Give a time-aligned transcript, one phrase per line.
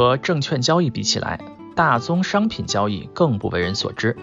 [0.00, 1.38] 和证券交易比起来，
[1.76, 4.16] 大宗商品交易更不为人所知。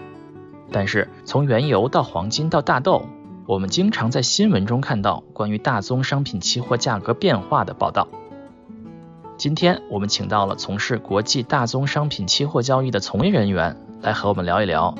[0.72, 3.04] 但是从原油到黄金到大豆，
[3.46, 8.08] 我们经常在新闻中看到关于大宗商品期货价格变化的报道。
[9.36, 14.96] 今天我们请到了从事国际大宗商品期货交易的从业人员，来和我们聊一聊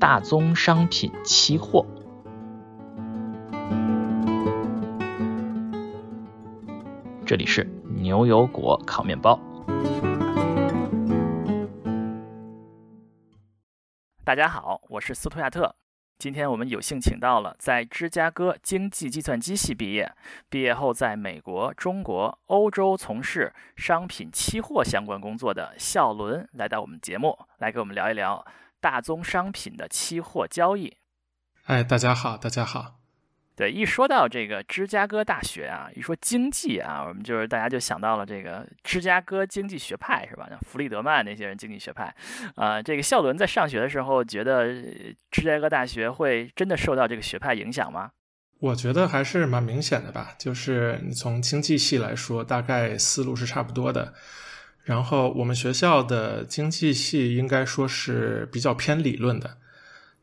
[0.00, 1.86] 大宗商品期货。
[7.24, 9.38] 这里是牛油果烤面包。
[14.26, 15.76] 大家好，我是斯图亚特。
[16.18, 20.12] 今天我们有幸请到了在芝加哥经济计算机系毕业，
[20.48, 28.44] 毕业后在美国、中国、欧洲从事商品期货相关工作的笑伦，来到我们节目，来给我们聊一聊
[28.80, 30.96] 大宗商品的期货交易。
[31.66, 32.96] 哎，大家好，大家好。
[33.56, 40.46] 对，一说到这个芝加哥大学啊，一说经济啊，我们就是大家就想到了这个芝加哥经济学派，是吧？
[40.50, 42.14] 像弗里德曼那些人经济学派，
[42.54, 44.74] 啊，这个孝伦在上学的时候，觉得
[45.30, 48.10] 芝加哥大学会真的受到这个学派影响吗？
[48.58, 54.12] 我觉得还是蛮明显的吧，就是你从经济系来说，大概思路是差不多的。
[54.84, 59.56] 然后我们学校的经济系应该说是比较偏理论的。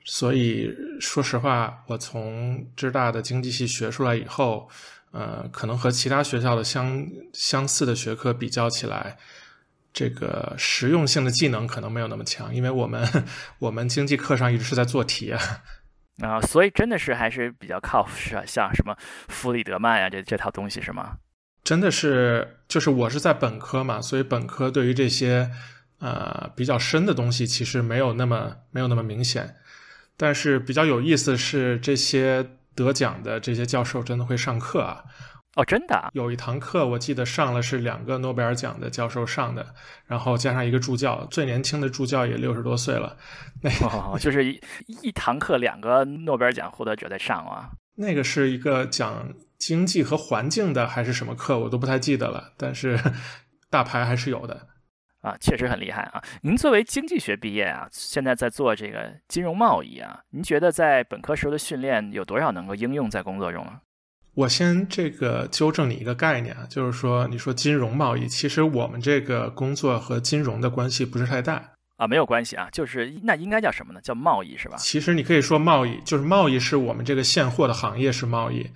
[0.05, 4.69] 所以说实话，我从浙大的经济系学出来以后，
[5.11, 9.17] 呃，可能和其他学校的相相似的学科比较起来，
[9.93, 13.07] 这个实用性的技能可能没有那么强，因为我们
[13.59, 15.39] 我们经济课上一直是在做题啊，
[16.19, 18.93] 啊，所以真的是还是比较靠是像什么
[19.29, 21.17] 弗里德曼呀这这套东西是吗？
[21.63, 25.49] 真的是，就是我是在本科嘛，所以本科对于这些
[25.99, 29.55] 呃比较深的东西其实没有那么没有那么明显。
[30.17, 35.03] 但是比较有意思的是，这些得奖的这些教授真的会上课啊！
[35.55, 39.63] 哦，真的，有一堂课我记得上了是两个诺贝尔奖的教授上的，
[40.07, 43.15] 然后加上一个助教，最年轻的助教也六十多岁了。
[43.61, 47.69] 那哦，就是一一堂课两个诺贝尔奖获得者在上啊。
[47.95, 52.53] 那个是一个讲经济和环境的还是什么课，我都不太记得了。
[52.57, 52.99] 但是
[53.69, 54.67] 大牌还是有的。
[55.23, 56.21] 啊，确实很厉害啊！
[56.41, 63.79] 您作为经济学毕业啊，现在在做这个金融贸易啊，您觉得在本科时候的训练有多少能够应用在工作中啊？
[64.35, 74.01] 我先这个纠正你一个概念啊，就是说你说金融贸易，其实我们这个工作和金融的关系不是太大啊，没有关系啊，就是那应该叫什么呢？
[74.01, 74.75] 叫贸易是吧？
[74.77, 78.69] 其实你可以说贸易，就是贸易是我们这个现货的行业是贸易，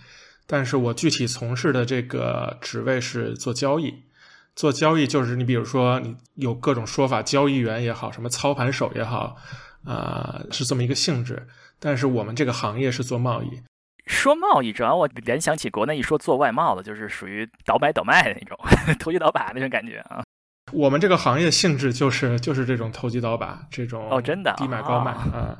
[0.45, 4.06] 但是我具体从事的这个职位是做交易。
[4.57, 9.37] 做交易就是你，比如说你有各种说法，交易员也好，什么操盘手也好，
[9.85, 11.47] 啊，是这么一个性质。
[11.77, 13.61] 但是我们这个行业是做贸易。
[14.07, 18.57] 说贸易，主要我联想起国内一说做外贸的，就是属于倒买倒卖的那种，
[18.97, 20.23] 投机倒把那种感觉啊。
[20.71, 25.59] 我们这个行业性质就是就是这种投机倒把，这种哦，真的低买高卖啊。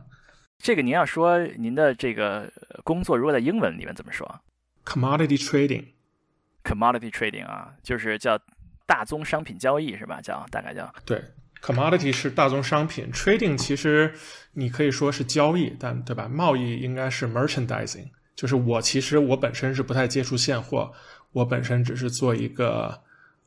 [0.58, 2.52] 这个您要说您的这个
[2.84, 4.40] 工作，如果在英文里面怎么说
[4.84, 8.40] ？Commodity trading，commodity trading 啊，就是叫。
[8.88, 10.20] 大宗商品交易是吧？
[10.22, 11.24] 叫大概叫对
[11.62, 14.12] ，commodity 是大宗商品，trading 其实
[14.54, 16.28] 你可以说是交易，但对吧？
[16.28, 20.92] 贸易应该是 merchandising，就是我其实我本身是不太接触现货，
[21.34, 23.02] 我本身只是做一个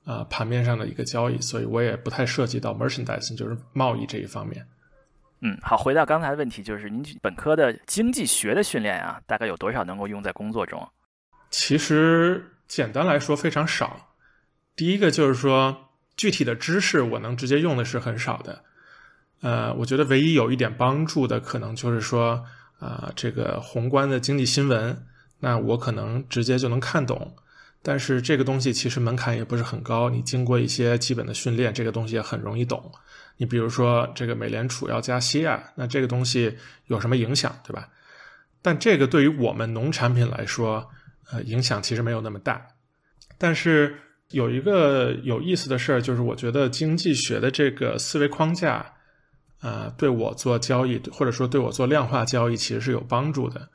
[0.04, 4.64] 呃盘面上的一个交易，所以我也不太涉及到 merchandising，就是贸易这一方面。
[5.40, 10.86] 嗯，好，回到刚才的问题，就是您本科的经济学的训练啊，大概有多少能够用在工作中？
[11.48, 14.09] 其实简单来说非常少。
[14.80, 18.64] 第一个就是说，具体的知识我能直接用的是很少的。
[19.42, 22.46] 呃，我觉得唯一有一点帮助的，可能就是说，
[22.78, 25.04] 啊，这个宏观的经济新闻，
[25.40, 27.36] 那我可能直接就能看懂。
[27.82, 32.90] 但是这个东西其实门槛也不是很高，你经过一些基本的训练，这个东西也很容易懂。
[33.36, 37.90] 你比如说，这个美联储要加息啊，那这个东西有什么影响，对吧？
[38.62, 40.88] 但这个对于我们农产品来说，
[41.30, 42.68] 呃，影响其实没有那么大。
[43.36, 43.98] 但是
[44.30, 48.94] 有一个有意思的事儿，就是我觉得经济学的这个思维框架，
[49.60, 53.68] 啊，对我做交易或者说对我做量化交易其实是有帮助的。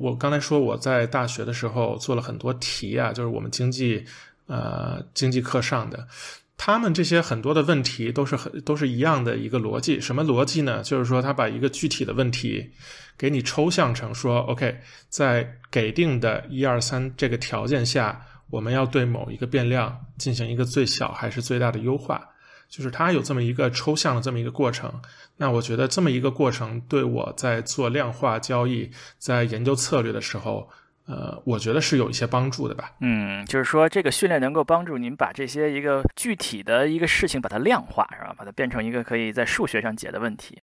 [0.00, 4.04] 我刚才说我在大学的时候做了很多题啊，就是我们经济
[4.46, 6.08] 呃经济课上的，
[6.56, 10.00] 他们这些很多的问题都是很都是一样的一个逻辑。
[10.00, 10.82] 什么逻辑呢？
[10.82, 12.72] 就是说他把一个具体的问题
[13.16, 18.26] 给你抽象成说，OK，在给定的一二三这个条件下。
[18.50, 22.28] 我们要对某一个变量进行一个最小还是最大的优化，
[22.68, 24.92] 就是它有这么一个抽象的这么一个过程。
[25.36, 30.68] 那我觉得这么一个过程对我在做量化交易、在研究策略的时候，
[31.06, 32.92] 呃，我觉得是有一些帮助的吧。
[33.00, 38.34] 嗯，就是说这个训练能够帮助您把这些一个具体的一个事情把它量化，是吧？
[38.36, 40.58] 把它变成一个可以在数学上解的问题。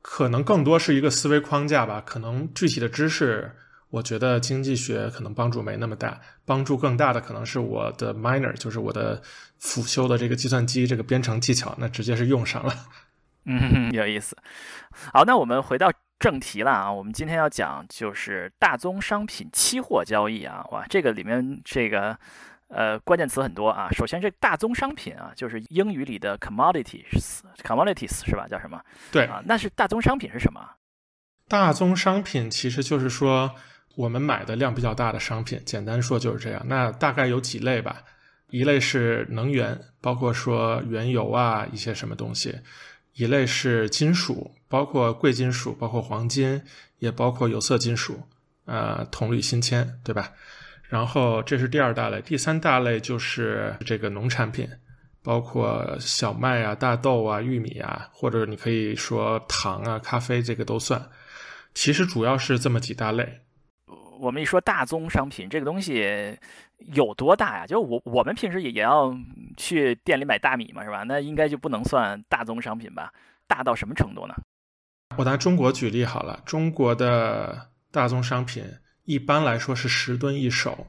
[0.00, 2.02] 可能更多是一个思维框架吧。
[2.04, 3.50] 可能具体的知识，
[3.94, 9.22] 我觉得经济学可能帮助没那么大，帮助更大的可能是我的 minor，就是我的
[9.58, 12.74] 辅修的这个计算机这个编程技巧，那直接是用上了。
[13.46, 14.36] 嗯，有意思。
[15.12, 15.90] 好，那我们回到。
[16.20, 22.16] 正题了啊，我们今天要讲就是大宗商品期货交易啊，哇，这个里面这个
[22.68, 23.88] 呃关键词很多啊。
[23.90, 28.46] 首先，这大宗商品啊，就是英语里的 commodities，commodities 是吧？
[28.48, 28.80] 叫什么？
[29.12, 30.60] 对啊，那是大宗商品是什么？
[31.46, 33.54] 大宗商品其实就是说
[33.96, 36.62] 我们买的量比较大的商品，简单说就是这样。
[36.66, 38.02] 那大概有几类吧，
[38.50, 42.54] 一类是能源，包括说原油啊一些什么东西。
[43.14, 46.60] 一类是金属，包括贵金属，包括黄金，
[46.98, 48.20] 也包括有色金属，
[48.64, 50.32] 呃，铜、铝、锌、铅，对吧？
[50.88, 54.68] 然后这是第二大类，第三大类就是这个农产品，
[55.22, 61.08] 包括小麦啊、大豆啊、玉米啊，或者你可以说糖啊、咖啡，这个都算。
[61.72, 63.43] 其实主要是这么几大类。
[64.24, 66.34] 我们一说大宗商品这个东西
[66.94, 67.66] 有多大呀？
[67.66, 69.14] 就我我们平时也也要
[69.54, 71.02] 去店里买大米嘛，是吧？
[71.02, 73.12] 那应该就不能算大宗商品吧？
[73.46, 74.34] 大到什么程度呢？
[75.18, 78.64] 我拿中国举例好了，中国的大宗商品
[79.04, 80.86] 一般来说是十吨一手，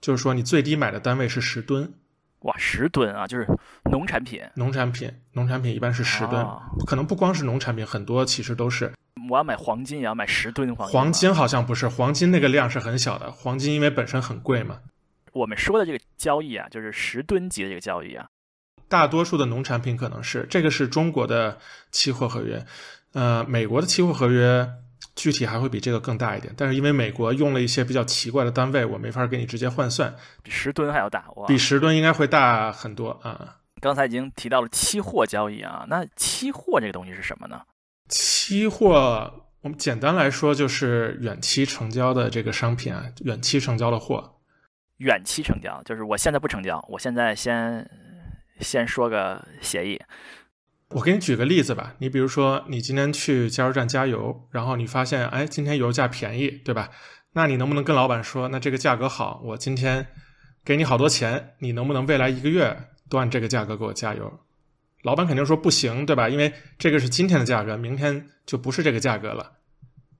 [0.00, 1.92] 就是说你最低买的单位是十吨。
[2.40, 3.26] 哇，十吨啊！
[3.26, 3.48] 就是
[3.90, 6.46] 农产品，农产品，农产品一般是十吨，
[6.86, 8.92] 可能不光是农产品，很多其实都是。
[9.30, 11.00] 我要买黄金，也要买十吨黄金。
[11.00, 13.30] 黄金好像不是，黄金那个量是很小的。
[13.32, 14.78] 黄金因为本身很贵嘛。
[15.32, 18.26] 我们说的这个交易啊，就是十吨级的这个交易啊。
[18.88, 21.58] 大多数的农产品可能是这个是中国的
[21.90, 22.64] 期货合约，
[23.14, 24.68] 呃，美国的期货合约
[25.16, 26.54] 具体还会比这个更大一点。
[26.56, 30.14] 但是因为美国用了一些比较奇怪的单位，我没法给你直接换算。
[30.42, 33.56] 比十吨还要大，比十吨应该会大很多啊。
[33.80, 37.60] 刚才已经提到了期货交易啊，那期货这个东西是什么呢？
[38.08, 44.34] 期货，我们简单来说就是远期成交的这个商品啊，远期成交的货。
[44.98, 47.90] 远期成交就是我现在不成交，我现在先
[48.60, 50.00] 先说个协议。
[50.90, 56.90] 我给你举个例子吧，你比如说你今天去加油站加油，然后你发现哎今天油价便宜，对吧？
[57.32, 60.06] 那你能不能跟老板说，那这个价格好，我今天
[60.64, 64.40] 给你好多钱，你能不能未来一个月都按这个价格给我加油？
[65.06, 66.28] 老板肯定说不行，对吧？
[66.28, 69.52] 因为这个是今天的价格，明天就不是这个价格了。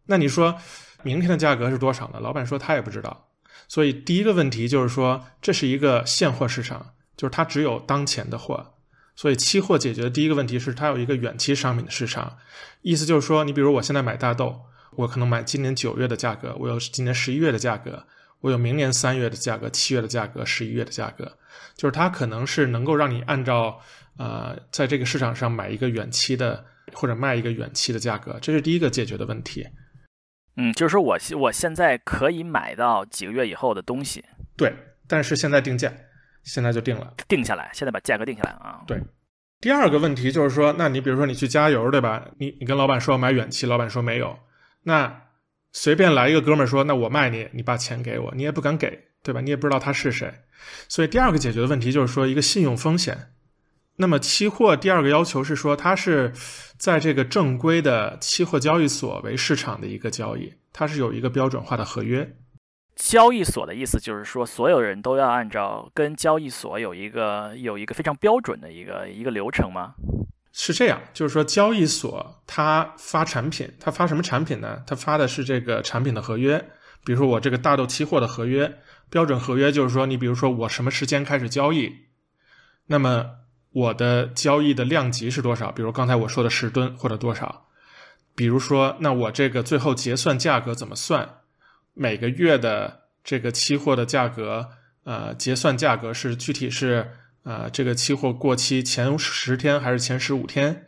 [0.06, 0.56] 那你说
[1.03, 2.21] 明天的价格是多少呢？
[2.21, 3.29] 老板说他也不知道。
[3.67, 8.75] 所以第一个问题就是说，这是一个现货市场，就是它只有当前的货。
[9.17, 12.38] 所以期货解决的第一个问题是它有一个远期商品的市场。
[12.83, 14.61] 意思就是说，你比如我现在买大豆，
[14.93, 18.05] 我可能买今年九月的价格，我有今年十一月的价格，
[18.43, 21.37] 我有明年三月的价格、七月的价格、十一月的价格，
[21.77, 23.81] 就是它可能是能够让你按照。
[24.19, 29.67] 呃，在这个市场上买一个远期的或者卖一个远期的价格，这是第一个解决的问题。
[30.57, 34.25] 嗯，就是说我我现在可以买到几个月以后的东西。
[34.57, 34.75] 对，
[35.07, 35.93] 但是现在定价，
[36.45, 38.83] 现在就定了，定下来，现在把价格定下来啊。
[38.87, 39.01] 对。
[39.61, 42.27] 第二个问题就是说，那你比如说你去加油，对吧？
[42.39, 44.39] 你你跟老板说买远期，老板说没有，
[44.83, 45.23] 那
[45.73, 49.41] 随便来一个哥们儿说，那我卖你，你把钱给我，你也不敢给，对吧？
[49.41, 50.33] 你也不知道他是谁，
[50.88, 53.17] 所以第二个解决的问题就是说一个信用风险。
[53.99, 56.31] 那么期货第二个要求是说，它是
[56.76, 62.37] 在这个正规的期货交易所为市场的一个交易，它是有一个标准化的合约。
[62.95, 69.95] 交易所的意思就是说，所有人都要按照跟交易所有一个有一个非常标准的一个一个流程吗？
[70.53, 74.83] 是这样，就是说交易所它发产品，它发什么产品呢？
[74.87, 76.62] 它发的是这个产品的合约。
[77.03, 81.91] 比如说我这个大豆期货的合约，标准合约就是说，你比如说我什么时间开始交易，
[82.88, 83.46] 那么。
[83.76, 85.71] 我的交易的量级是多少？
[85.71, 87.66] 比如刚才我说的十吨或者多少？
[88.35, 91.40] 比如说，那我这个最后结算价格怎么算？
[91.92, 94.71] 每个月的这个期货的价格，
[95.04, 97.11] 呃，结算价格是具体是
[97.42, 100.87] 呃，这个期货过期前十天还是前十五天？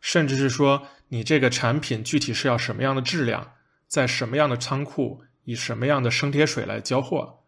[0.00, 3.52] 甚至是说你这个产品具体是要什么样的质量，
[3.86, 7.41] 在什么样的仓库，以什么样的生铁水来交货？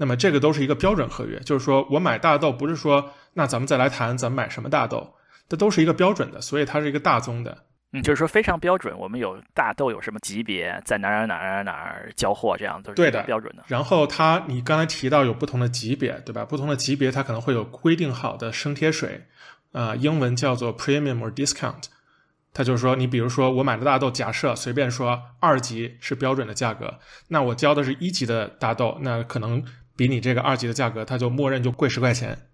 [0.00, 5.14] 那么这个都是一个标准合约，就是说我买大豆不是说那咱们再来谈咱们买什么大豆，
[5.46, 8.98] 这都是一个标准的，所以它是一个大宗的，嗯，就是说非常标准。
[8.98, 13.62] 我们有大豆有什么级别，在哪儿哪儿哪儿哪儿交货，这样都是对的标准的。
[13.66, 16.46] 然后它你刚才提到有不同的级别，对吧？
[16.46, 19.26] 不同的级别它可能会有规定好的生贴水，
[19.72, 21.84] 啊，英文叫做 premium or discount，
[22.54, 29.62] 它就是说，你比如说我买的大豆，假设随便说二级是标准的价格，那我交的是一级的大豆，那可能
[30.00, 32.46] 比你这个二级的价格，它就默认就贵十块钱。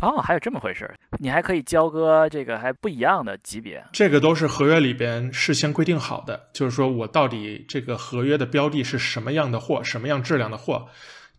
[0.00, 0.88] 哦，还有这么回事？
[1.18, 3.84] 你还可以交割这个还不一样的级别？
[3.92, 10.86] 这个都是合约里边事先规定好的，就是说我到底这个合约的标的是什么样的货，什么样质量的货，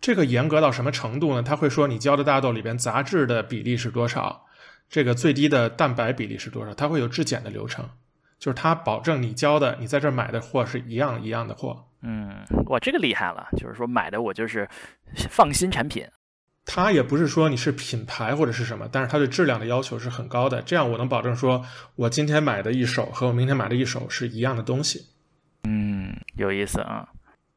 [0.01, 1.41] 这个严格到什么程度呢？
[1.41, 4.45] 他会说你交的大豆里边杂质的比例是多少，
[4.89, 7.89] 这个最低的蛋白比例是多少，它会有质检的流程，
[8.37, 11.85] 就是他保证你交的你在这买的货是一样一样的货。
[12.01, 14.67] 嗯，哇，这个厉害了，就是说买的我就是
[15.29, 16.05] 放心产品。
[16.65, 20.61] 它也不是说你是品牌或者是什么，但是它对质量的要求是很高的。
[20.61, 21.65] 这样我能保证说，
[21.95, 25.07] 我今天买的一手和我明天买的一手是一样的东西。
[25.63, 27.09] 嗯，有意思啊。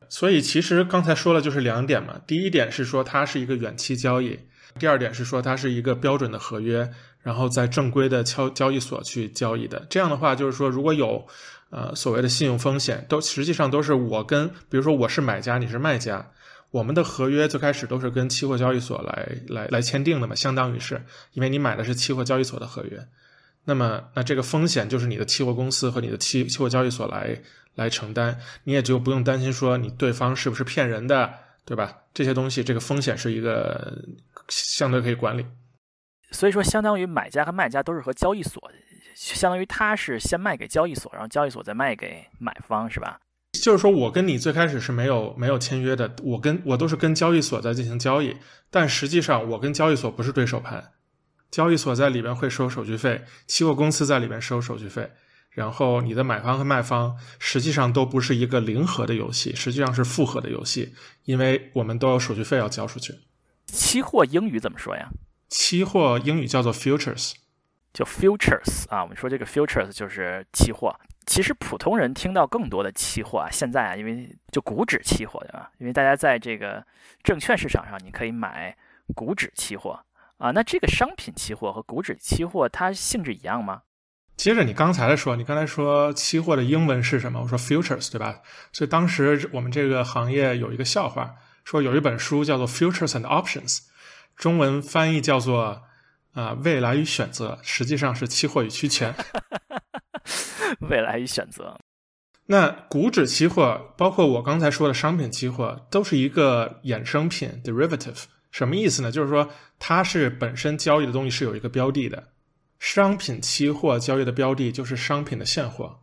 [0.09, 2.21] 所以其实刚才说了就是两点嘛。
[2.27, 4.39] 第一点是说它是一个远期交易，
[4.79, 9.87] 第二点是说它是一个标准的合约，然后在正规的交交易所去交易的。
[9.91, 11.27] 这样的话就是说，如果有
[11.73, 16.31] 呃所谓的信用风险，都实际上都是我跟，比如说我是买家，你是卖家。
[16.71, 21.03] 我们的合约最开始都是跟期货交易所来来来签订的嘛，相当于是
[21.33, 23.09] 因为你买的是期货交易所的合约，
[23.65, 27.39] 那么那这个风险就是你的期货公司和你的期期货交易所来
[27.75, 31.31] 来承担，你也就不用担心说你对方是不是骗人的，
[31.65, 31.99] 对吧？
[32.15, 33.99] 这些东西这个风险是一个
[34.49, 35.45] 相对可以管理。
[36.31, 38.71] 所以说，相当于买家和卖家都是和交易所，
[39.23, 43.21] 相当于他是先卖给交易所，然后交易所再卖给买方，是吧？
[43.53, 48.37] 就是说，我跟你最开始是没有没有签约的，我跟我都是跟交易所在进行交易，
[48.71, 50.93] 但实际上我跟交易所不是对手盘，
[51.51, 55.13] 交易所在里边会收手续费，期货公司在里边收手续费，
[55.51, 63.15] 然后你的买方和卖方实际上都不是一个零和的游戏，实际上是复合的游戏，因为我们都有手续费要交出去。
[63.67, 65.11] 期货英语怎么说呀？
[65.49, 67.35] 期货英语叫做 futures，
[67.93, 70.99] 就 futures 啊，我们说这个 futures 就是期货。
[71.25, 75.71] 其实普通人听到更多的期货啊，现在啊，因为就股指期货对吧？
[75.79, 76.85] 因为大家在这个
[77.23, 78.77] 证券市场上，你可以买
[79.15, 80.05] 股指期货
[80.39, 80.51] 啊。
[80.51, 83.83] 那这个商品期货和股指期货它性质一样吗？
[84.37, 87.41] 接着你刚才的说，你刚才说期货的英文是什么？
[87.43, 88.41] 我说 futures 对吧？
[88.73, 93.83] 所以当时我们这个行业有一个笑话，说有一本书叫做 Futures and Options，
[94.35, 95.83] 中文翻译叫做
[96.33, 99.15] 啊未来与选择，实际上是期货与期权。
[100.81, 101.79] 未来与选择，
[102.47, 108.25] 那股指期货包括我刚才说的商品期货，都是一个衍生品 （derivative）。
[108.51, 109.11] 什么意思呢？
[109.11, 109.49] 就是说
[109.79, 112.29] 它是本身交易的东西是有一个标的的。
[112.79, 116.01] 商品期货交易的标的就是商品的现货，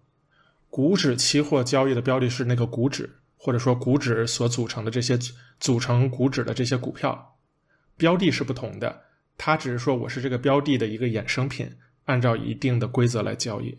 [0.69, 5.19] 股指期货交易的标的是那个股指，或者说股指所组成的这些
[5.59, 7.37] 组成股指的这些股票，
[7.97, 9.03] 标的是不同的。
[9.39, 11.67] 它只是说我是这个标的的一个衍生品，
[12.05, 13.75] 按照一定的规则来交易。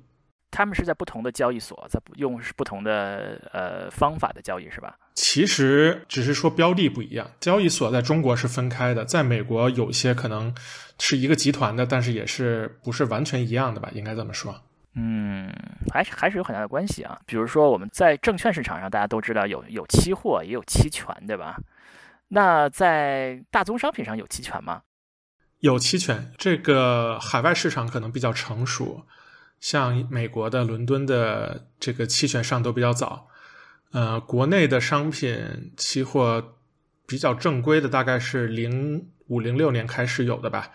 [0.50, 4.96] 他们是在不同的交易所，在用是不同的呃方法的交易，是吧？
[5.14, 10.52] 其实只是说标的不一样，交易所在中国是分开的，在美国有些可能
[10.98, 13.90] 是一个集团的，但是也是不是完全一样的吧？
[13.92, 14.60] 应该这么说。
[14.94, 15.52] 嗯，
[15.92, 17.16] 还是还是有很大的关系啊。
[17.26, 21.58] 比如说我们在证券市场上，大家都知道有有期货，也有期权，对吧？
[22.26, 24.82] 那在大宗商品上有期权吗？
[25.60, 29.06] 有期权，这个海外市场可能比较成熟。
[29.60, 33.28] 像美国的伦敦的这个期权上都比较早，
[33.92, 36.56] 呃，国内的商品期货
[37.06, 40.70] 比较正规的大概是零五零六年开始有的吧，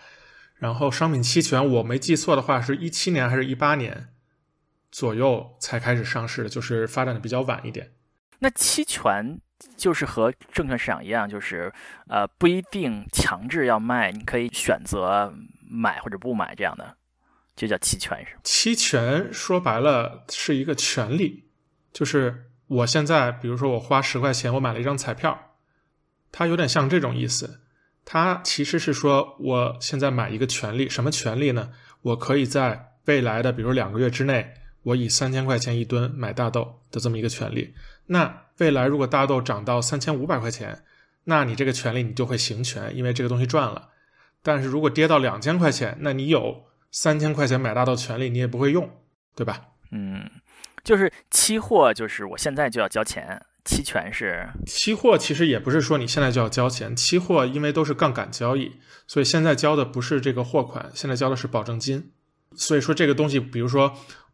[0.54, 4.10] 然后商品期权我没记错的话是一七年还是一八年
[4.92, 7.95] 左右才开始上市的，就是发展的比较晚一点。
[8.38, 9.40] 那期权
[9.76, 11.72] 就是和证券市场一样，就是
[12.08, 15.34] 呃不一定强制要卖，你可以选择
[15.68, 16.96] 买或者不买这样的。
[17.54, 18.40] 就叫期权是吗？
[18.44, 21.48] 期权说白了是一个权利，
[21.90, 25.56] 就是我现在，比如说我花十块钱，我买了一张彩票，
[26.30, 27.62] 它有点像这种意思。
[28.04, 31.70] 它其实是说我现在买一个权利，什么权利呢？
[32.02, 34.52] 我可以在未来的比如两个月之内，
[34.86, 37.74] 我以三千块钱一吨买大豆的这么一个权利。
[38.06, 40.82] 那未来如果大豆涨到三千五百块钱，
[41.24, 43.90] 那你这个权利你就会行权，因为这个东西赚了。
[44.42, 46.64] 但是如果跌到两千块钱，那你有。
[46.92, 48.88] 三千块钱买大豆权利，你也不会用，
[49.34, 49.60] 对吧？
[49.90, 50.30] 嗯，
[50.82, 53.44] 就是期货，就是我现在就要交钱。
[53.66, 56.96] 期权是期货，其实也不是说你现在就要交钱。
[56.96, 58.76] 期货因为都是杠杆交易，
[59.06, 62.12] 所以现在交的不是这个货款，现在交的是保证金。
[62.54, 63.92] 所以说这个东西，比如说，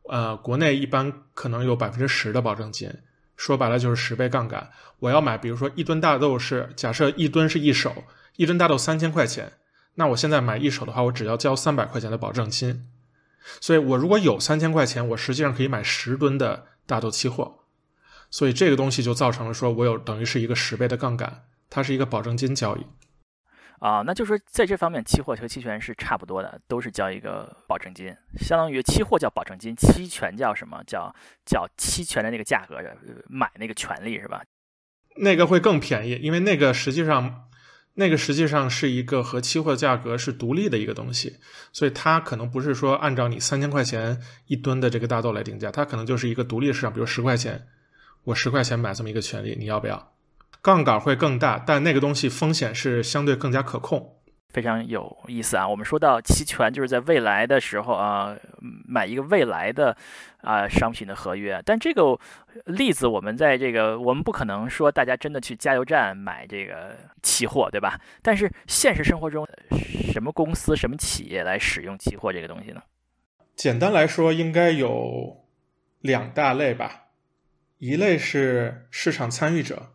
[0.09, 2.91] 呃，国内一般可能有百分之十的保证金，
[3.37, 4.71] 说白了就是十倍杠杆。
[4.99, 8.05] 我要买，比如说一吨大豆是假设一吨是一手，
[8.37, 9.53] 一吨大豆三千块钱。
[9.95, 12.89] 那我现在买一手的话，我只要交三百块钱的保证金，
[13.61, 17.61] 所以我如果有三千块钱，我实际上可以买十吨的大豆期货。
[18.31, 22.87] 所以这个东西就造成了说我有等于是一个十倍的杠杆，它是一个保证金交易。
[23.83, 30.81] 啊，那就是说在这方面，期货和期权是差不多的，都是交一个保证金，相当于期货叫保证金，期权叫什么？
[30.87, 31.13] 叫
[31.45, 32.81] 叫期权的那个价格
[33.29, 34.41] 买那个权利是吧？
[35.17, 37.49] 那个会更便宜，因为那个实际上
[37.95, 41.39] 那个实际上是一个和期货价格是独立的一个东西，
[41.73, 47.67] 所以它可能不是说按照你三千块钱一吨的这个大豆来定价，它可能就是一个独立市场，比如十块钱，
[48.23, 50.12] 我十块钱买这么一个权利，你要不要？
[50.61, 54.17] 杠杆会更大，但那个东西风险是相对更加可控，
[54.51, 55.67] 非常有意思啊。
[55.67, 58.37] 我们说到期权，就是在未来的时候啊，
[58.87, 59.97] 买一个未来的
[60.43, 61.61] 啊商品的合约。
[61.65, 62.19] 但这个
[62.67, 67.99] 例子，我们在这个我们不可能说大家真的去加油站买这个期货，对吧？
[68.23, 69.49] 但是现实生活中，
[70.13, 72.83] 什么公司、什么企业来使用期货这个东西呢？
[73.57, 75.45] 简单来说，应该有
[76.01, 77.07] 两大类吧，
[77.79, 79.95] 一类是市场参与者。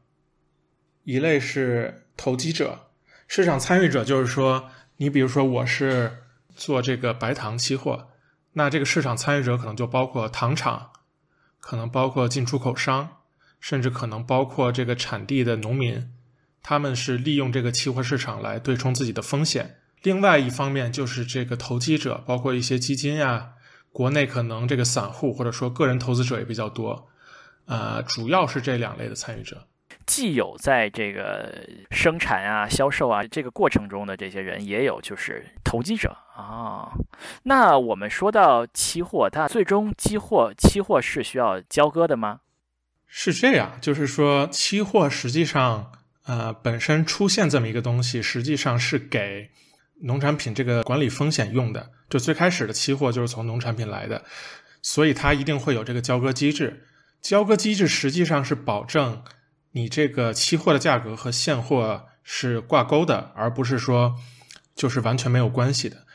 [1.07, 2.89] 一类是投机者，
[3.29, 6.17] 市场参与者就是说，你比如说我是
[6.53, 8.09] 做这个白糖期货，
[8.51, 10.89] 那这个市场参与者可能就包括糖厂，
[11.61, 13.19] 可能包括进出口商，
[13.61, 16.11] 甚至可能包括这个产地的农民，
[16.61, 19.77] 他们是利用这个期货市场来对冲自己的风险。
[20.03, 23.51] 另外一方面就是这个投机者，包括一些基金呀，
[23.93, 27.07] 国内可能这个散户或者说个人投资者也比较多，
[27.67, 29.67] 呃，主要是这两类的参与者。
[30.07, 31.53] 既有在这个
[31.91, 36.89] 生产啊、销售啊这个过程中的这些人，也有就是投机者啊。
[37.43, 42.39] 那我们说到期货，它最终期货期货是需要交割的吗？
[43.05, 45.91] 是这样，就是说期货实际上
[46.25, 49.51] 呃本身出现这么一个东西，实际上是给
[50.03, 51.91] 农产品这个管理风险用的。
[52.09, 54.23] 就最开始的期货就是从农产品来的，
[54.81, 56.85] 所以它一定会有这个交割机制。
[57.21, 59.21] 交割机制实际上是保证。
[59.71, 64.15] 你这个期货的价格和现货是挂钩的，而不是说
[64.75, 66.05] 就是完全没有关系的。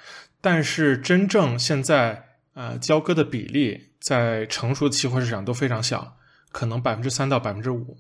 [0.41, 6.17] 但是真正现在呃交割的比例在成熟的期货市场都非常小，
[6.51, 7.97] 可能百分之三到百分之五。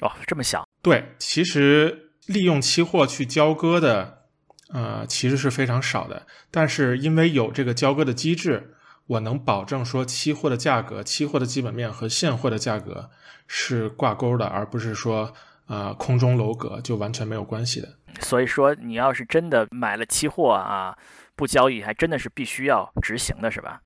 [0.00, 0.68] 哦，这么小？
[0.82, 4.24] 对，其实利用期货去交割的
[4.68, 6.26] 呃其实是非常少的。
[6.50, 8.74] 但是因为有这个交割的机制，
[9.08, 13.10] 我能保证说期货的价格、期货的基本面和现货的价格。
[13.50, 15.32] 是挂钩的，而不是说
[15.64, 17.88] 啊空中楼阁就完全没有关系的。
[18.20, 20.94] 所以说，你要是真的买了期货啊，
[21.34, 23.80] 不交易还真的是必须要执行的，是吧？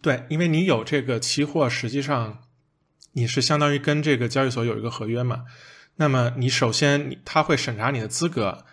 [0.00, 2.44] 对，因为你有这个期货，实际上
[3.14, 5.42] 你是相当于跟这个交易所有一个合约嘛。
[5.96, 8.64] 那么你首先你他会审查你的资格，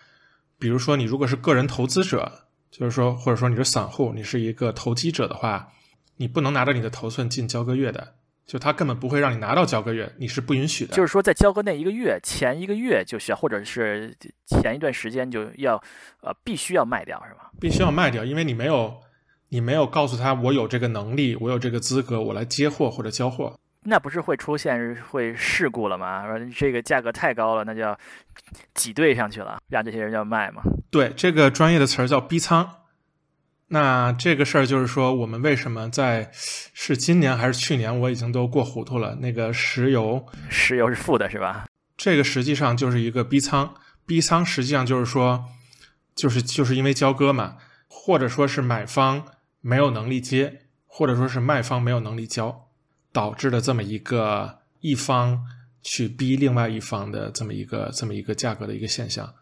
[0.56, 5.68] 比如说你如果是个人投资者，就是说或者说你是散户，你是一个投机者的话，
[6.16, 8.14] 你不能拿着你的头寸进交割月的。
[8.44, 10.94] 就他根本不会让你拿到交割月，你是不允许的。
[10.94, 14.14] 就是说，在交割那一个月前一个月就需要，或者是
[14.46, 15.80] 前一段时间就要，
[16.22, 17.52] 呃，必须要卖掉，是吧？
[17.60, 19.00] 必须要卖掉，因为你没有，
[19.48, 23.58] 你没有告诉他我有这个能力，我有这个资格，我来接货或者交货。
[23.84, 26.26] 那不是会出现会事故了吗？
[26.26, 27.98] 说这个价格太高了，那就要
[28.74, 30.62] 挤兑上去了，让这些人要卖嘛？
[30.90, 32.76] 对，这个专业的词儿叫逼仓。
[33.68, 39.16] 那这个事儿就是说，我们为什么在是今年还是去年，我已经都过糊涂了。
[39.16, 41.64] 那个石油，石油是负的，是吧？
[41.96, 45.46] 这个实际上就是一个逼仓，逼仓实际上就是说，
[46.14, 47.56] 就是就是因为交割嘛，
[47.88, 49.24] 或者说是买方
[49.60, 52.68] 没有能力接，或者说是卖方没有能力交，
[53.12, 55.44] 导致的这么一个一方
[55.82, 59.34] 去逼另外一方的这么一个这么一个价格的一个现象。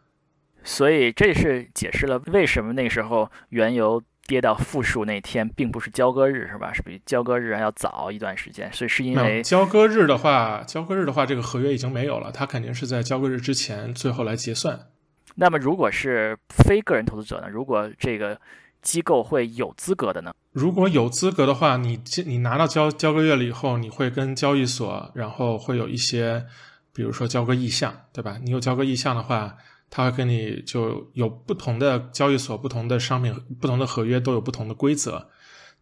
[0.63, 4.03] 所以这是解释了为什么那时候原油。
[4.27, 6.73] 跌到负数那天，并不是交割日，是吧？
[6.73, 14.87] 是比交割日还要早一段时间，所以是因为交割日的话，交割日的话，这个合约已经没有了，它肯定是在交割日之前最后来结算。
[15.35, 17.49] 那么，如果是非个人投资者呢？
[17.49, 18.41] 如果这个
[18.83, 20.33] 机构会有资格的呢？
[20.53, 26.45] 如果有资格的话，你你拿到交交割月了以后，你会跟交易所，然后会有一些，
[26.93, 28.39] 比如说交割意向，对吧？
[28.43, 29.57] 你有交割意向的话。
[29.93, 35.27] 他会跟你就有不同的交易所、不同的商品、不同的合约都有不同的规则，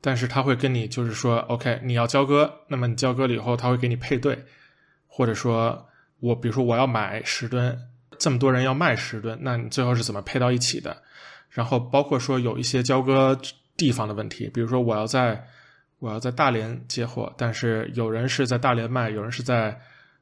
[0.01, 4.47] 但是他会跟你就是说，OK，你要交割，那么你交割了以后，他会给你配对，
[5.07, 5.87] 或者说
[6.21, 7.79] 我比如说我要买十吨，
[8.19, 11.03] 这么多人要卖十吨，那你最后是怎么配到一起的？
[11.51, 13.39] 然后包括说有一些交割
[13.77, 15.45] 地方的问题，比如说我要在
[15.99, 19.81] 我要在大连接货，但是有人是在大连卖，有人是在。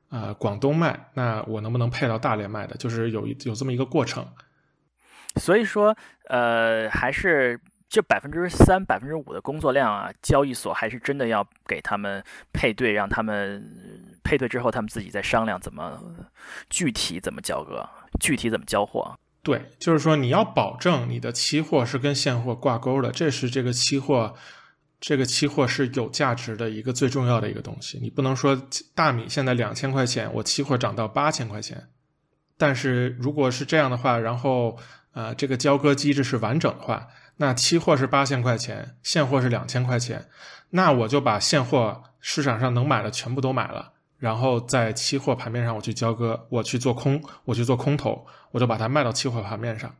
[0.08, 2.76] 啊，广东卖，那我能不能配到大连卖的？
[2.76, 4.24] 就是有有这么一个过程。
[5.34, 5.94] 所以说，
[6.28, 13.60] 呃，还是这百分之三、百分之五的工作量啊，交易所还是真的要给他们配对，让他们
[14.22, 16.00] 配对之后，他们自己再商量怎么
[16.70, 17.84] 具体怎么交割，
[18.20, 19.12] 具体怎么交货。
[19.46, 24.34] 对，就是说你要保证你的期货是跟现货挂钩的，这是这个期货，
[24.98, 27.96] 这个期货是有价值的一个最重要的一个东西。
[28.02, 28.60] 你不能说
[28.92, 31.90] 大米现在两千块钱，我期货涨到八千块钱，
[32.58, 34.76] 但是如果是这样的话，然后
[35.12, 37.06] 呃这个交割机制是完整的话，
[37.36, 40.26] 那期货是八千块钱，现货是两千块钱，
[40.70, 43.92] 那我就把现货市场上能买的全部都买了。
[44.18, 49.94] 然后在期货盘面上，我去交割，我去做空，我去做空头，我就把它卖到期货盘面上，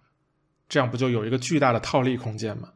[0.69, 2.71] 这样不就有一个巨大的套利空间吗？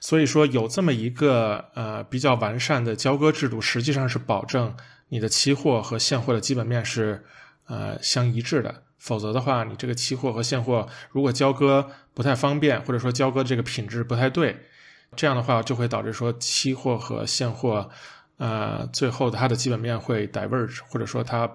[0.00, 4.74] 所以说，有这么一个呃比较完善的交割制度，实际上是保证
[5.08, 7.24] 你的期货和现货的基本面是
[7.66, 8.84] 呃相一致的。
[8.96, 14.64] 否则的话，你这个期货和现货如果交割不太方便，或者说交割这个品质不太对，
[15.14, 17.90] 这样的话就会导致说期货和现货。
[18.38, 21.48] 呃，最后它的基本面会 diverge，或者说它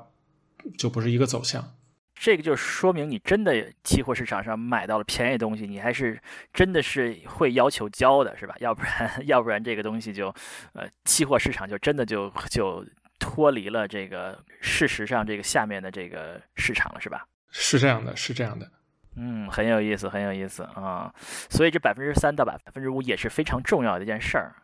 [0.77, 1.73] 就不是一个走向。
[2.15, 6.21] 这个就说明你真的期货市场上买到了便宜东西，你还是
[6.53, 8.55] 真的是会要求交的，是吧？
[8.59, 10.33] 要不然， 要不然这个东西就，
[10.73, 12.85] 呃，期货市场就真的就就
[13.19, 17.27] 脱离了这个事实上这个下面的这个市场了，是吧？
[17.49, 18.69] 是这样的，是这样的。
[19.15, 21.13] 嗯，很有意思，很有意思啊。
[21.49, 24.55] 所以这百分之三到百分之五也是非常重要的一件事儿。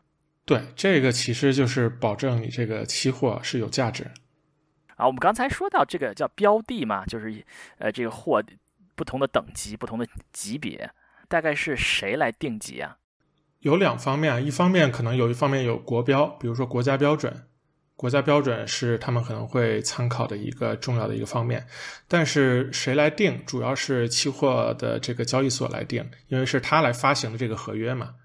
[0.49, 4.07] 对，这个其实就是保证你这个期货是有价值。
[4.95, 7.45] 啊，我们刚才说到这个叫标的嘛，就是
[7.77, 8.43] 呃这个货
[8.95, 10.89] 不同的等级、不同的级别，
[11.27, 12.97] 大概是谁来定级啊？
[13.59, 17.43] 有两方面，一方面可能有一方面有国标，比如说国家标准，
[17.95, 21.67] 国家标准是他们可能会参考的一个重要的一个方面。
[22.07, 28.15] 但是谁来定，主要是期货的这个交易所来定，因为是他来发行的这个合约嘛。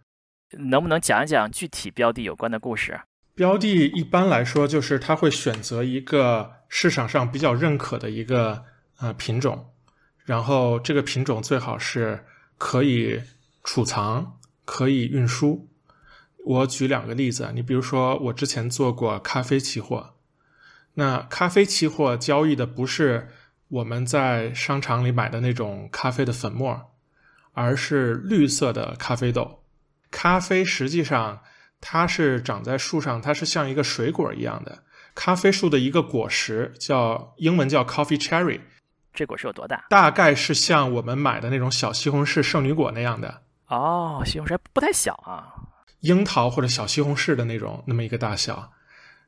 [0.58, 3.00] 能不能讲一讲具体标的有关的故事？
[3.34, 8.64] 标的一般来说就是他会选择一个市场上比较认可的一个
[8.98, 9.72] 呃品种，
[10.24, 12.24] 然后这个品种最好是
[12.58, 13.20] 可以
[13.64, 15.68] 储藏、可以运输。
[16.44, 20.14] 我举两个例子，你比如说我之前做过咖啡期货，
[20.94, 23.30] 那咖啡期货交易的不是
[23.66, 26.92] 我们在商场里买的那种咖啡的粉末，
[27.52, 29.63] 而是绿色的咖啡豆。
[30.14, 31.42] 咖啡实际上
[31.80, 34.84] 它是长在树上，它是像一个水果一样的。
[35.12, 38.60] 咖啡树的一个果实叫英文叫 coffee cherry，
[39.12, 39.84] 这果实有多大？
[39.90, 43.42] 大概是像我们买的那种小西红柿、圣女果那样的。
[43.66, 45.52] 哦，西红柿不太小啊，
[46.00, 48.70] 樱桃或者小西红柿的那种那么一个大小。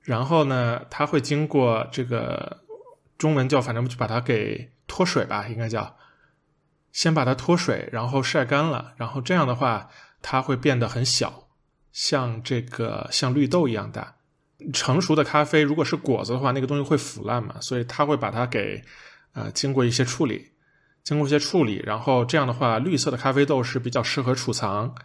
[0.03, 2.63] 然后呢，它会经过这个
[3.19, 5.97] 中文叫反正就把它给脱水吧，应该叫
[6.93, 9.91] 先把它脱水，然后晒干了，然后这样的话。
[10.29, 11.47] 它会变得很小，
[11.93, 14.17] 像这个像绿豆一样大。
[14.73, 18.83] 成熟的咖啡如果是果子的话，那个东西会腐烂嘛，所以它会把它给
[19.35, 20.51] 呃经过一些处理，
[21.05, 24.97] 经过一些处理，然后这样的话，绿色的咖啡豆是比较适合储藏，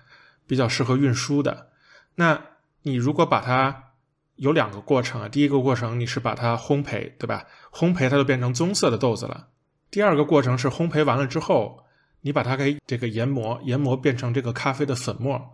[0.47, 1.69] 比较适合运输的。
[2.15, 2.41] 那
[2.81, 3.91] 你如果把它
[4.37, 7.45] 有两个过程啊，第一个过程你是把它烘焙，对吧？
[7.71, 9.49] 烘焙它就变成棕色的豆子了。
[9.91, 11.85] 第二个过程是烘焙完了之后。
[12.21, 15.51] 你把它给这个研磨，研磨变成这个咖啡的粉末。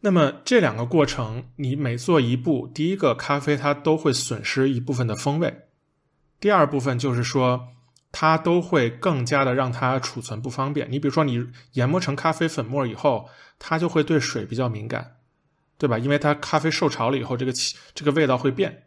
[0.00, 5.62] 那么这两个过程，你每做一步，第一个咖啡它都会损失一部分的风味，
[6.38, 7.68] 第二部分就是说
[8.12, 10.86] 它都会更加的让它储存不方便。
[10.90, 15.16] 你比如说你研磨成咖啡粉末以后，它就会对水比较敏感，
[15.78, 15.96] 对吧？
[15.98, 18.82] 因为它咖啡受潮了以后，这个气这个味道会变。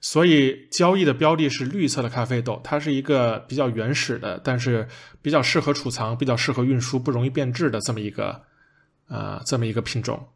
[0.00, 4.88] 所以交易的标的是绿色的咖啡豆，它是一个比较原始的，但是
[5.20, 8.42] 比较适合储藏、比较适合运输、不容易变质的这么一个，
[9.08, 10.28] 呃，这么一个品种。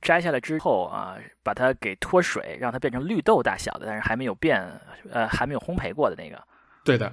[0.00, 4.62] 摘下来之后啊，把它给脱水，让它变成绿豆大小的，但是还没有变，
[5.10, 6.42] 呃，还没有烘焙过的那个。
[6.84, 7.10] 对的。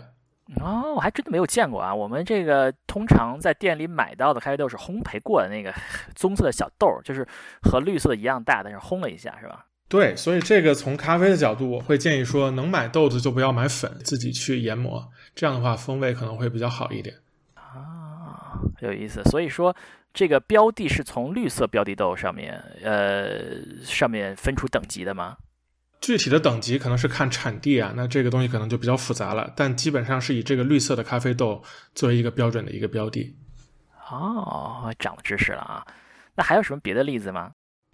[0.61, 1.95] 哦，我还真的没有见过啊。
[1.95, 5.73] 我们这个通常在店里买到的咖啡豆是烘焙过的那个
[6.15, 7.25] 棕色的小豆，就是
[7.61, 9.65] 和绿色的一样大，但是烘了一下，是吧？
[9.91, 17.17] 对，所以这个从咖啡的角度，我会建议说，能买豆子就不要买粉，自己去研磨，这样的话风味可能会比较好一点。
[17.55, 19.21] 啊，有意思。
[19.25, 19.75] 所以说，
[20.13, 25.35] 这个标的是从绿色标的豆上面，呃，上面分出等级的吗？
[25.99, 29.51] 具体的等级可能是看产地啊，那这个东西可能就比较复杂了。
[29.57, 31.61] 但基本上是以这个绿色的咖啡豆
[31.93, 33.35] 作为一个标准的一个标的。
[34.09, 35.85] 哦，长了知识了啊。
[36.35, 37.51] 那还有什么别的例子吗？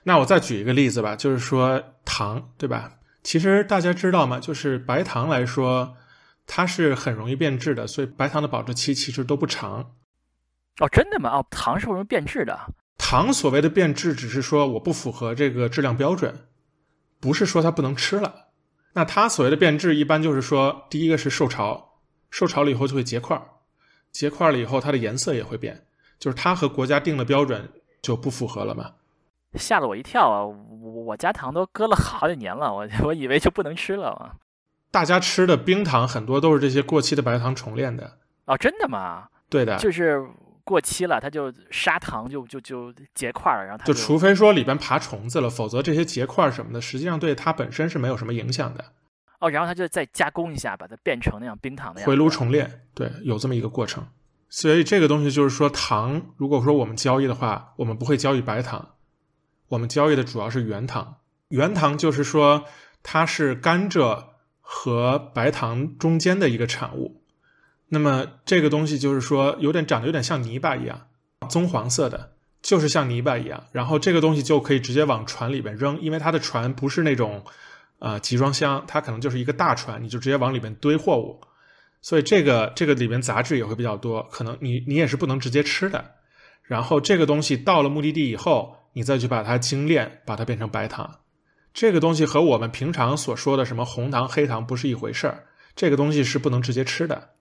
[0.08, 2.94] 那我再举一个例子吧，就是说糖，对吧？
[3.24, 4.40] 其实大家知道吗？
[4.40, 5.98] 就是白糖来说，
[6.46, 9.96] 它是很容易变质的，所以白糖的保质期其实都不长。
[10.80, 11.32] 哦，真的吗？
[11.32, 12.58] 哦，糖是不容易变质的。
[12.98, 16.48] 糖所谓的变质，只是说我不符合这个质量标准，
[17.20, 18.46] 不是说它不能吃了。
[18.94, 22.00] 那它所谓的变质，一般就是说，第一个是受潮，
[22.32, 23.44] 受潮了以后就会结块儿，
[24.14, 25.86] 结块了以后它的颜色也会变，
[26.18, 27.70] 就是它和国家定的标准
[28.02, 28.94] 就不符合了嘛。
[29.54, 30.46] 吓了我一跳啊！
[30.46, 30.56] 我
[31.04, 34.32] 我家糖都搁了好几年了，我我以为就不能吃了嘛。
[34.92, 38.18] 大家吃的冰糖很多都是这些过期的白糖重炼的。
[38.46, 39.28] 哦，真的吗？
[39.50, 40.26] 对的，就是
[40.64, 48.84] 过期了，它就砂糖就就就结块了，然后它就除非说里边爬虫子了，否则这些结块什么的，实际上对它本身是没有什么影响的。
[49.40, 52.10] 哦，然后它就再加工一下，把它变成那样冰糖的样子。
[52.10, 54.04] 回炉重炼，对，有这么一个过程。
[54.50, 58.96] 所以这个东西就是说，糖如果说我们交易的话，我们不会交易白糖，
[59.70, 61.18] 我们交易的主要是原糖。
[61.50, 62.66] 原糖就是说
[63.04, 64.26] 它是甘蔗
[64.62, 67.22] 和白糖中间的一个产物。
[67.90, 71.08] 那么这个东西就是说有点长得有点像泥巴一样，
[71.50, 73.66] 棕黄色的，就是像泥巴一样。
[73.72, 77.44] 然后这个东西就可以直接往船里边扔，因为它的船不是那种。
[78.00, 81.42] 啊，集装箱它可能就是一个大船，你就直接往里面堆货物，
[82.00, 86.12] 所以这个这个里面杂质也会比较多，可能你你也是不能直接吃的。
[86.62, 91.20] 然后这个东西到了目的地以后，你再去把它精炼，把它变成白糖。
[91.72, 95.44] 这个东西和我们平常所说的什么红糖、黑糖不是一回事儿，
[95.76, 97.36] 这个东西是不能直接吃的。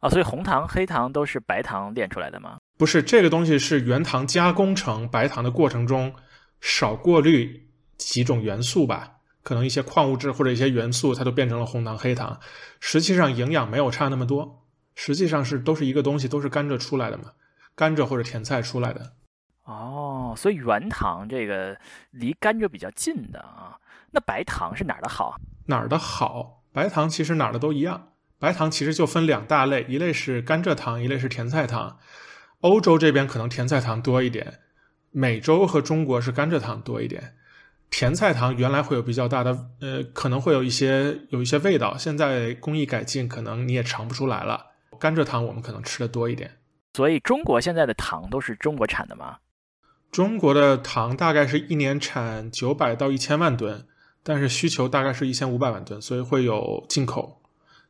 [0.00, 2.56] 啊，所以红糖、黑糖都是白糖炼出来的吗？
[2.78, 6.14] 不是，这个东西是原糖加工成白糖的过程中
[6.62, 9.18] 少过滤几种元素吧。
[9.42, 12.40] 可能一些矿物质或者一些元素，它都变成了红糖、黑糖。
[12.80, 17.32] 实际上营养没有差那么多，实际上是都是一个东西，都是甘蔗出来的嘛，
[17.74, 19.12] 甘蔗或者甜菜出来的。
[19.66, 21.78] 哦，所以原糖这个
[22.10, 23.78] 离甘蔗比较近的啊。
[24.12, 25.38] 那白糖是哪儿的好？
[25.66, 26.62] 哪儿的好？
[26.72, 28.12] 白糖其实哪儿的都一样。
[28.38, 31.98] 白糖其实就分两大类，一类是甘蔗糖，一类是甜菜糖。
[32.60, 34.60] 欧洲这边可能甜菜糖多一点，
[35.10, 37.34] 美洲和中国是甘蔗糖多一点。
[37.90, 41.96] 甜菜糖原来会有比较大的，呃，可能会有一些有一些味道。
[41.96, 44.66] 现在工艺改进，可能你也尝不出来了。
[45.00, 46.58] 甘蔗糖我们可能吃的多一点。
[46.94, 49.38] 所以中国现在的糖都是中国产的吗？
[50.16, 53.84] 中国的糖大概是一年产九百到一千万吨，
[54.22, 57.42] 但是需求大概是一千五百万吨，所以会有进口。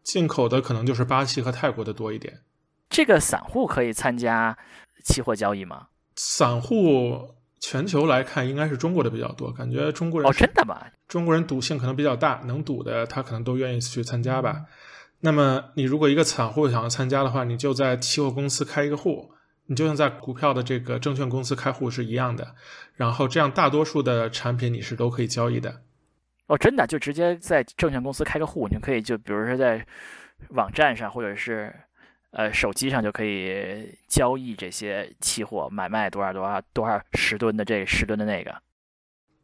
[0.02, 2.40] 进口的可能就是巴西和泰国的多一点。
[2.90, 4.58] 这个散户可以参加
[5.04, 5.86] 期货交易吗？
[6.16, 7.36] 散户。
[7.60, 9.52] 全球来看，应该是中国的比较多。
[9.52, 10.84] 感觉中国人哦，真的吗？
[11.06, 14.64] 中国人赌性可能比较大，能赌的他可能都愿意去参加吧。
[15.20, 19.30] 那么，你如果一个散户想要参加的话，你就在期货公司开一个户，
[19.66, 22.54] 你就像在股票的这个证券公司开户是一样的。
[22.94, 25.82] 然后，这样大多数的产品你是都可以交易的。
[26.46, 29.86] 哦，真的，就直接在证券公司开个户，你可以就比如说在
[30.50, 31.74] 网站上或者是。
[32.32, 38.54] 呃，手机上就可以交易这些期货，买卖多少多少多少十吨的这十吨的那个。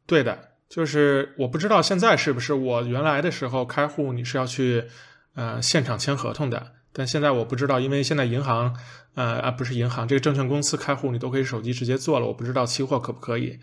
[0.05, 4.85] 对的，就是我不知道现在是不是我原来的时候开户你是要去
[5.35, 8.77] 呃现场签合同的，但现在我不知道，因为现在银行
[9.15, 13.59] 呃啊不是银行，这个证券公司开户你都可以手机直接做了，我不知道期货可不可以。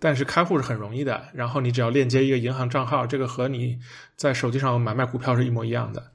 [0.00, 3.80] 但是开户是很容易的，然后你只要链接一个银行账号，这个和你
[4.14, 6.12] 在手机上买卖股票是一模一样的。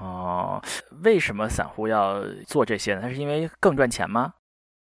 [0.00, 0.60] 哦，
[1.04, 3.00] 为什么散户要做这些呢？
[3.02, 4.34] 它是因为更赚钱吗？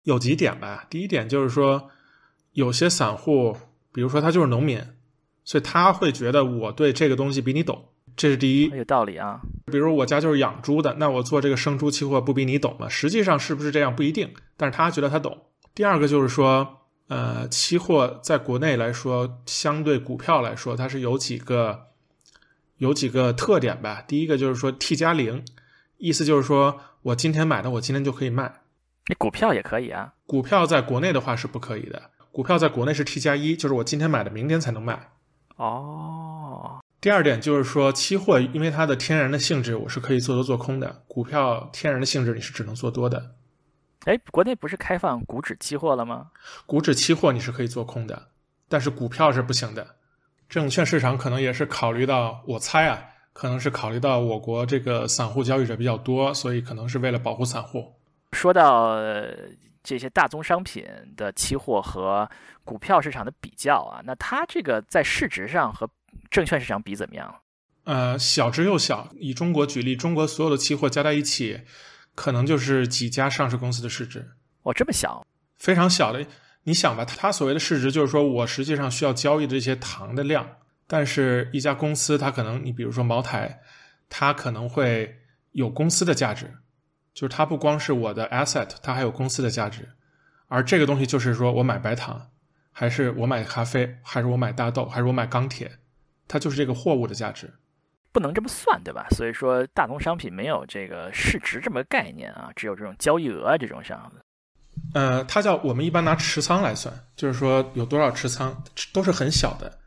[0.04, 0.86] 有几点吧。
[0.88, 1.90] 第一点就是说，
[2.52, 3.56] 有些散户，
[3.92, 4.80] 比如说他就是农民，
[5.42, 8.70] 所以他会觉得我对这个东西比你懂，这是第一。
[8.70, 9.40] 有道理啊。
[9.66, 12.88] 比如我家就是养猪的，那我做这个生猪期货不比你懂吗？
[12.88, 15.46] 实际上是不是这样不一定，但是他觉得他懂。
[15.74, 21.84] 第二个就是说，呃，期货在国内来说，相对股票来说，它是有几个。
[22.78, 24.04] 有几个特点吧。
[24.06, 25.42] 第一个就是说 T 加零，
[25.96, 28.60] 意思就是说我今天买的，我今天就可以卖。
[29.06, 30.12] 你股票也可以啊。
[30.26, 32.10] 股票在国内的话是不可以的。
[32.30, 35.08] 股票在国内是 T 加一，就是我今天买的，明天才能卖。
[35.56, 36.78] 哦。
[37.06, 41.04] 第二点就是说，期货因为它的天然的性质，我是可以做多做空的。
[41.06, 43.36] 股票天然的性质，你是只能做多的。
[44.06, 46.32] 哎，国内不是开放股指期货了吗？
[46.66, 48.30] 股指期货你是可以做空的，
[48.68, 49.86] 但是股票是不行的。
[50.48, 53.00] 证券市场可能也是考虑到，我猜啊，
[53.32, 57.94] 可能是考虑到我国这个散户交易者比较多，所以可能是为了保护散户。
[58.32, 58.96] 说到
[59.84, 60.84] 这些大宗商品
[61.16, 62.28] 的期货和
[62.64, 65.88] 股票市场的比较啊，那它这个在市值上和
[66.30, 67.42] 证券市场比怎么样？
[67.84, 69.12] 呃，小之又小。
[69.18, 71.60] 以中国举例，中国所有的期货加在一起，
[72.14, 74.32] 可能就是几家上市公司的市值。
[74.62, 75.26] 哦，这么小？
[75.58, 76.26] 非常小的。
[76.64, 80.56] 你想吧，它所谓的市值就是说我实际上需要交易的这些糖的量，
[80.88, 83.60] 但是一家公司它可能，你比如说茅台，
[84.08, 85.18] 它可能会
[85.52, 86.54] 有公司的价值，
[87.14, 89.90] 就是它不光是我的 asset，它还有公司的价值，
[90.48, 92.30] 而这个东西就是说我买白糖，
[92.72, 95.70] 还是我买咖啡，还是我买大豆，还是我买钢铁，
[96.28, 97.52] 它就是这个货物的价值。
[98.12, 99.06] 不能这么算，对吧？
[99.10, 104.24] 所以说，大宗商品没有这个市值这么个概念啊，只有这种交易额啊这种上的。
[104.94, 108.62] 呃，它叫我们一般拿持仓来算，就是说有多少持仓
[108.92, 109.78] 都是很小的。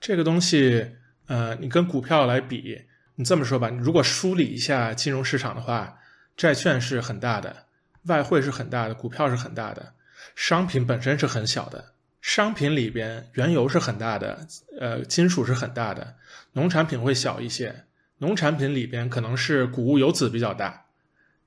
[0.00, 2.80] 这个东西，呃，你跟股票来比，
[3.16, 5.98] 你这么说吧，如果梳理一下金融市场的话，
[6.36, 7.66] 债券是很大的，
[8.06, 9.92] 外汇是很大的，股票是很大的，
[10.34, 11.93] 商品本身是很小的。
[12.24, 14.46] 商品里边，原油是很大的，
[14.80, 16.16] 呃，金属是很大的，
[16.54, 17.84] 农产品会小一些。
[18.16, 20.86] 农产品里边可能是谷物、油脂比较大，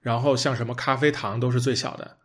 [0.01, 2.17] 然后像什么咖啡、糖都是最小的，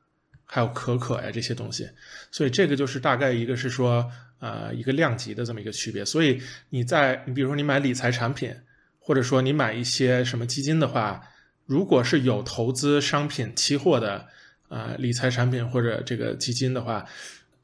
[0.44, 1.88] 还有可可呀这些东西。
[2.30, 6.04] 所以这个就是大概一个是说，呃，一个量级的这么一个区别。
[6.04, 6.38] 所以
[6.68, 8.54] 你在你比如说你买理财产品，
[8.98, 11.22] 或者说你买一些什么基金的话，
[11.64, 14.28] 如果是有投资商品期货的，
[14.68, 17.06] 呃，理财产品或者这个基金的话。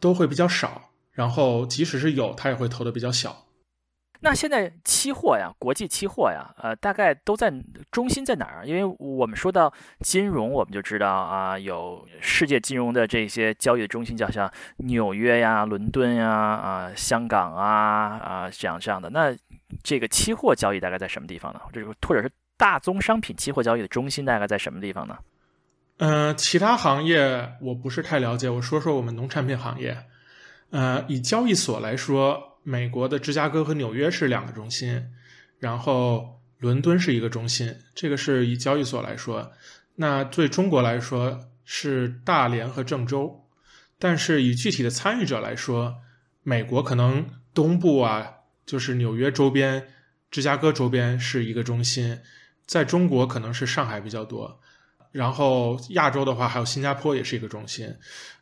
[0.00, 3.44] 都会比较少，然后即使是有，它也会投的比较小。
[4.20, 7.52] 那现在期货呀，国际期货呀，呃，大概都在
[7.92, 8.66] 中心在哪儿？
[8.66, 19.08] 因为我们说到金融，我们就知道啊，有世界金融的这些交易的中心，叫像纽约呀、伦敦呀、啊香港啊啊这样这样的。
[19.10, 19.32] 那
[19.84, 21.60] 这个期货交易大概在什么地方呢？
[21.72, 25.16] 这个或者是大宗商品期货交易的中心大概在什么地方呢？
[25.98, 28.48] 嗯，其他行业我不是太了解。
[28.48, 30.06] 我说说我们农产品行业。
[30.70, 35.08] 呃，以交易所来说，美国的芝加哥和纽约是两个中心，
[35.58, 37.74] 然后伦敦是一个中心。
[37.94, 39.50] 这个是以交易所来说。
[39.96, 43.44] 那对中国来说是大连和郑州。
[43.98, 45.96] 但是以具体的参与者来说，
[46.44, 48.34] 美国可能东部啊，
[48.64, 49.88] 就是纽约周边、
[50.30, 52.20] 芝加哥周边是一个中心。
[52.64, 54.60] 在中国可能是上海比较多。
[55.10, 57.94] 然后亚洲的话，还有新加坡也是一个中心，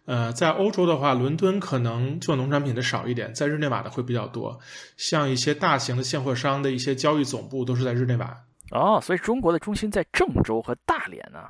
[0.05, 4.59] 呃，在欧洲的话，伦敦可能做农产品的少一点，在日内瓦的会比较多。
[4.96, 8.37] 像一些大型的现货商的一些交易总部都是在日内瓦。
[8.72, 11.40] 哦，所以中国的中心在郑州和大连呢。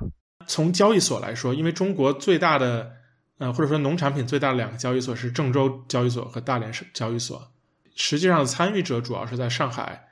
[0.45, 2.91] 从交易所来说，因为中国最大的，
[3.39, 7.51] 呃，或者说农产品最大的两个交易所是郑州交易所和大连交易所，
[7.95, 10.06] 实际上参与者主要是在上海。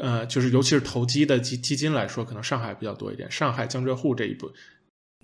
[0.00, 3.30] 呃，就是尤其是投机的基基金来说，可能上海比较多一点。
[3.30, 4.50] 上海、江浙沪这一部，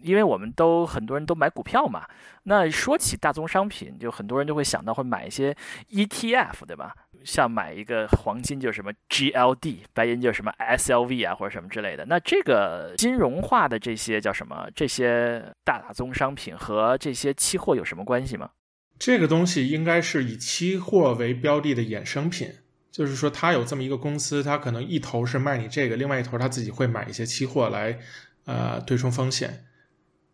[0.03, 2.07] 因为我们都很多人都买股票嘛。
[2.45, 5.57] 那说起大宗商品，就很多人就会想到会买一些
[5.91, 6.95] ETF，对吧？
[7.25, 12.05] 像买一个黄金，就什么 GLD，白银就什么 SLV 啊，或者什么之类的。
[12.05, 14.69] 那这个金融化的这些叫什么？
[14.77, 18.51] 这些大宗商品和这些期货有什么关系吗？
[18.99, 22.49] 这个东西应该是以期货为标的的衍生品。
[22.97, 27.99] 就是说，他有这么一个公司，他可能一头是卖你这个，另外一头他自己会买一些期货来，
[28.47, 29.67] 呃，对冲风险。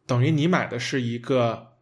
[0.07, 1.73] 等于你买的是一个，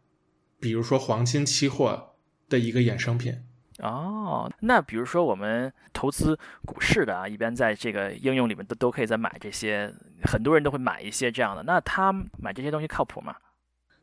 [0.59, 2.15] 比如说黄金期货
[2.49, 3.45] 的一个衍生品。
[3.81, 11.63] 哦，那比如说我们投资股市的啊，一般在这个应用里面都都可以在买这些，很多人都会买一些这样的。
[11.65, 13.37] 那他买这些东西靠谱吗？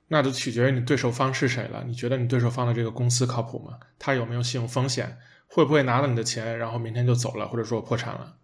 [0.10, 1.84] 那就取决于你对手方是谁了。
[1.88, 3.80] 你觉得你对手方的这个公司靠谱吗？
[3.98, 5.18] 他有没有信用风险？
[5.48, 8.36] 会不会拿了你的钱，然后明天就走了，或者说我破产了？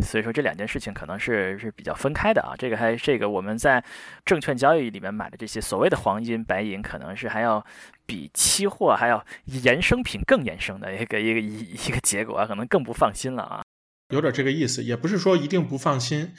[0.00, 2.54] 所以说这两件事情可能是是比较分开的啊。
[2.56, 3.84] 这个还这个我们在
[4.24, 7.62] 证券交易里面买的这些所谓的黄金、白银，可能是还要
[8.06, 13.62] 比期货还要衍生品更衍生的一个一个一一个结果啊，可能更不放心了啊。
[14.08, 16.32] 有点这个意思，也不是说一定不放心。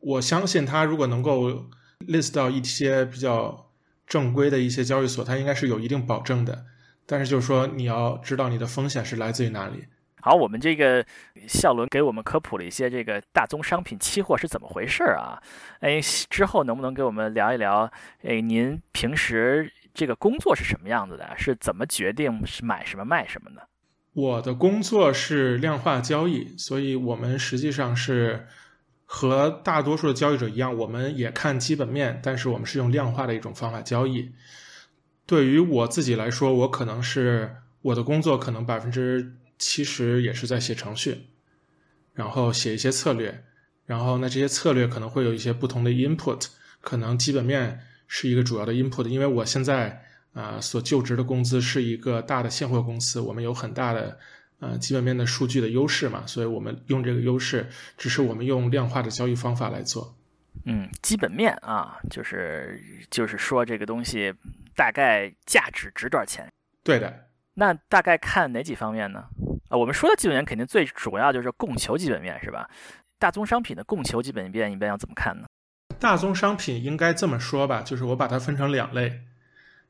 [0.00, 1.66] 我相信他如果能够
[2.06, 3.70] list 到一些比较
[4.06, 6.66] 正规的一些交易所，他应该是有一定保证的。
[7.10, 9.82] 但是就是说，你要知道你的风险是来自于哪里。
[10.20, 11.02] 好，我们这个
[11.46, 15.40] 笑伦给我们科普了一些这个大宗商品期货是怎么回事啊？
[15.80, 17.90] 哎，之后能不能给我们聊一聊？
[18.22, 21.32] 哎，您平时这个工作是什么样子的？
[21.38, 23.66] 是怎么决定是买什么卖什么的？
[24.12, 28.48] 我的工作是量化交易，所以我们实际上是
[29.06, 34.32] 和大多数的交易者一样，我们也看基本面，但是我们是用量化的一种方法交易。
[35.28, 41.26] 对于我自己来说，我可能是我的工作可能百分之七十也是在写程序，
[42.14, 43.44] 然后写一些策略，
[43.84, 46.46] 然后那这些策略可能会有一些不同的 input，
[46.80, 50.02] 可能基本面是一个主要的 input，因为我现在
[50.32, 54.18] 啊所就职的公司是一个大的现货公司，我们有很大的
[54.60, 60.16] 呃基本面的数据的优势嘛，所以我们用这个优势，只是我们用量化的交易方法来做。
[60.64, 64.32] 嗯，基本面啊，就是就是说这个东西
[64.78, 66.48] 大概价值值多少钱？
[66.84, 67.26] 对的。
[67.54, 69.24] 那大概看哪几方面呢？
[69.68, 72.70] 啊，我们说的基本面肯定最主要就是供求基本面是吧？
[73.18, 75.48] 大宗商品的供求基本面一般要怎么看呢？
[75.98, 79.22] 大宗商品应该这么说吧，就是我把它分成两类，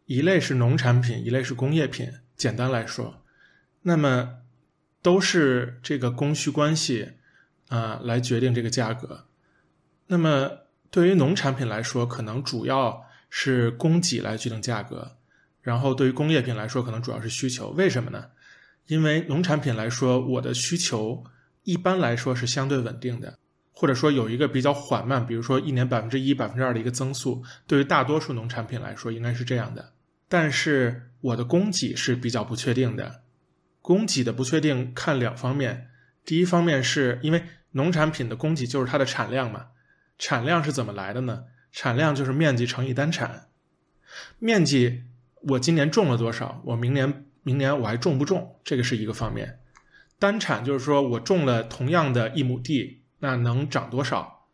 [0.07, 2.11] 一类是农产品，一类是工业品。
[2.35, 3.23] 简单来说，
[3.83, 4.39] 那么
[5.03, 7.13] 都是这个供需关系
[7.69, 9.27] 啊来决定这个价格。
[10.07, 10.51] 那么
[10.91, 14.97] 对于农产品来说，可能主要是供给来决定价格；
[15.63, 17.71] 然后对于工业品来说，可能主要是需求。
[17.71, 18.27] 为什么呢？
[18.87, 21.25] 因为农产品来说，我的需求
[21.65, 23.39] 一般来说是相对稳定的。
[23.81, 29.93] 或者说有一个比较缓慢，比如说一年百分之一、百分之二的一个增速，对于大多数农产品来说应该是这样的。
[30.29, 33.23] 但是我的供给是比较不确定的，
[33.81, 35.91] 供给的不确定看两方面。
[36.25, 39.67] 第一方面是因为农产品的供给就是它的产量嘛，
[40.19, 41.45] 产量是怎么来的呢？
[41.73, 43.49] 产量就是面积乘以单产，
[44.39, 45.05] 面积
[45.43, 49.61] 我今年种了多少，我明年明年我还种不种，这个是一个方面。
[50.19, 53.03] 单产就是说我种了同样的一亩地。
[53.21, 54.47] 那能涨多少？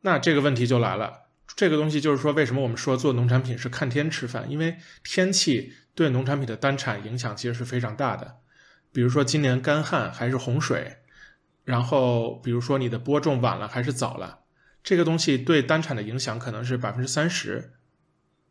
[0.00, 1.24] 那这个问题就来了。
[1.54, 4.50] 这个东西就是说，为什么我们说做农产品是看天吃饭？
[4.50, 8.38] 因为天气对农产品的单产影响其实是非常大的。
[8.94, 11.00] 比如说今年干旱还是洪水，
[11.64, 14.38] 然后比如说你的播种晚了还是早了，
[14.82, 17.72] 这个东西对单产的影响可能是百分之三十，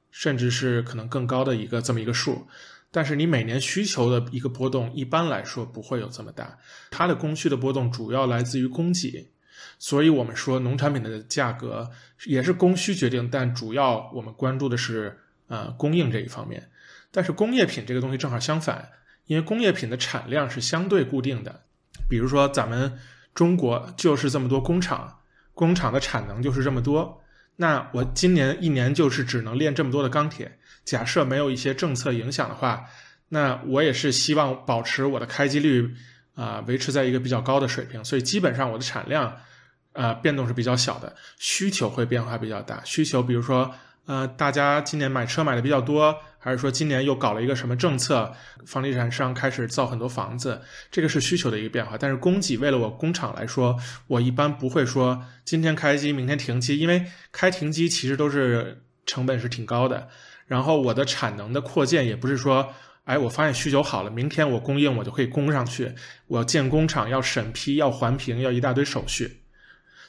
[0.10, 2.48] 甚至是可能更高的一个这么一个数。
[2.94, 6.58] 但是你每年需求的一个波动，一般来说不会有这么大。
[6.90, 9.32] 它的供需的波动主要来自于供给，
[9.80, 11.90] 所以我们说农产品的价格
[12.26, 16.70] 也是供需决定，但主要我们关注的是呃供应这一方面。
[17.12, 18.90] 但是工业品这个东西正好相反，
[19.26, 21.64] 因为工业品的产量是相对固定的。
[22.10, 23.00] 比如说咱们
[23.34, 25.21] 中国就是这么多工厂，
[25.54, 27.22] 工厂的产能就是这么多，
[27.58, 30.58] 那我今年一年就是只能炼这么多的钢铁。
[30.84, 32.86] 假设没有一些政策影响的话，
[33.30, 35.94] 那我也是希望保持我的开机率
[36.34, 38.04] 啊，维持在一个比较高的水平。
[38.04, 39.38] 所以基本上我的产量，
[39.94, 42.82] 呃，变动是比较小的，需求会变化比较大。
[42.84, 43.74] 需求比如说，
[44.08, 48.34] 呃，大家今年买车买的比较多，还是说今年又搞了一个什么政策，
[48.66, 51.98] 房地产商开始造很多房子，这个是需求的一个变化。
[51.98, 53.78] 但是供给为了我工厂来说，
[54.08, 60.10] 我一般不会说今天开机明天停机，因为开停机其实都是成本是挺高的。
[60.48, 62.74] 然后我的产能的扩建也不是说，
[63.06, 65.94] 哎，我发现需求好了，明天我供应我就可以供上去。
[66.28, 69.44] 我建工厂，要审批，要环评，要一大堆手续。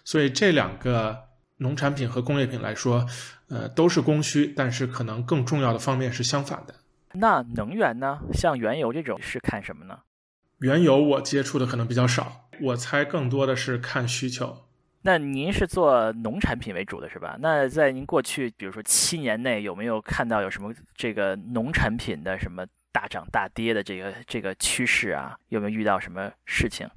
[0.03, 1.17] 所以这两个
[1.63, 3.07] 农产品和工业品来说，
[3.49, 6.75] 呃，都是供需，但是可能更重要的方面是相反的。
[7.15, 8.21] 那能源呢？
[8.35, 10.01] 像原油这种是看什么呢？
[10.59, 14.65] 原油我接触的可能比较少，我猜更多的是看需求。
[15.03, 17.37] 那您是做农产品为主的是吧？
[17.41, 25.37] 那在您过去，比如说七年内，有没有看到有什么这个农产品的什么大涨大跌的这个这个趋势啊？
[25.49, 26.89] 有没有遇到什么事情？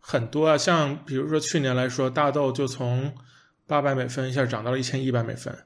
[0.00, 3.14] 很多啊，像比如说去年来说，大豆就从
[3.66, 5.56] 八百美分一下涨到了一千一百美分，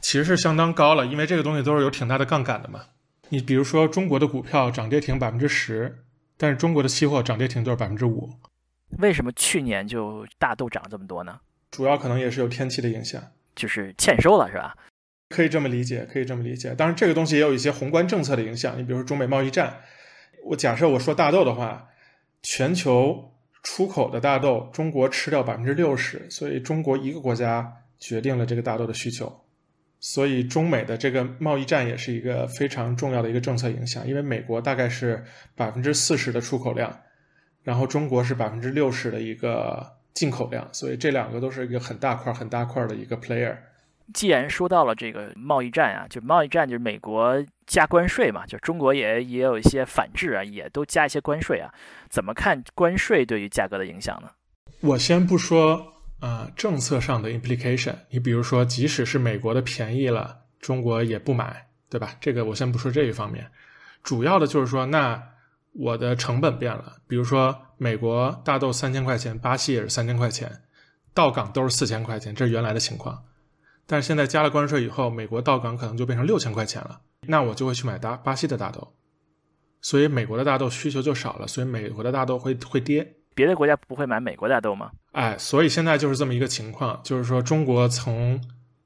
[0.00, 2.86] 其实是相当高了，因为这个东西都是有挺大的杠杆的嘛。
[3.28, 6.04] 你比如说中国的股票涨跌停百分之十，
[6.36, 8.30] 但是中国的期货涨跌停都是百分之五。
[8.98, 11.40] 为什么去年就大豆涨这么多呢？
[11.70, 13.22] 主要可能也是有天气的影响，
[13.54, 14.74] 就是欠收了，是吧？
[15.28, 16.74] 可以这么理解，可以这么理解。
[16.74, 18.78] 当然，这个东西也有一些宏观政策的影响。
[18.78, 19.80] 你比如说中美贸易战，
[20.46, 21.88] 我假设我说大豆的话，
[22.42, 23.34] 全球
[23.70, 29.30] 出口的大豆，中国吃掉百分之六十，所以中国一个国家决定了这个大豆的需求，
[30.00, 35.22] 所以中美的这个贸易战也是一个非常重要的一个政策影响，因为美国大概是
[35.54, 36.98] 百分之四十的出口量。
[37.62, 43.54] 然后中国是百分之六十的一个进口量，所以这两个都是一个很大块、很大块的一个 player。
[44.14, 51.72] 既然说到了这个贸易战啊，就贸易战就是美国加关税嘛，就中国也也有一些反制啊，也都加一些关税啊。
[52.08, 54.30] 怎么看关税对于价格的影响呢？
[54.80, 55.84] 我先不说
[56.20, 57.94] 啊，政策上的 implication。
[58.10, 62.14] 你比如说，即使是美国的便宜了，中国也不买，对吧？
[62.20, 63.46] 这个我先不说这一方面，
[64.02, 65.22] 主要的就是说那。
[65.74, 70.50] 我的成本变了，比如说美国大豆三千块钱，巴西也是三千块钱，
[71.14, 73.16] 到港都是四千块钱，这是原来的情况。
[73.90, 78.92] 但是现在加了关税以后，美国到港可能就变成六千块钱了，那我就会去买大巴西的大豆，
[79.80, 83.14] 所以美国的大豆需求就少了，所以美国的大豆会会跌。
[83.34, 84.90] 别的国家不会买美国大豆吗？
[85.12, 88.38] 哎，所以现在就是这么一个情况，就是说中国从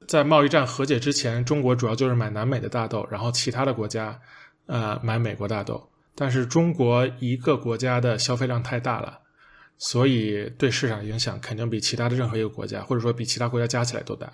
[0.07, 4.17] 在贸易战和解之前，中国主要就是买南美的大豆，然后其他的国家
[4.67, 5.89] 呃买美国大豆。
[6.15, 9.19] 但是中国一个国家的消费量太大了，
[9.79, 14.31] 所以对市场影响肯定比其他的任何一个国家，或者说比其他国家加起来都大。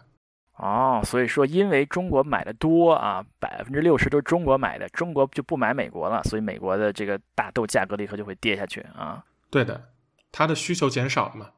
[0.60, 9.24] 哦，所以说因为中国买的多啊，百分之六十都是中国买的，中国就不买美国了，所以美国的这个大豆价格立刻就会跌下去啊。
[9.50, 9.90] 对的，
[10.34, 11.50] 它的需求减少了嘛，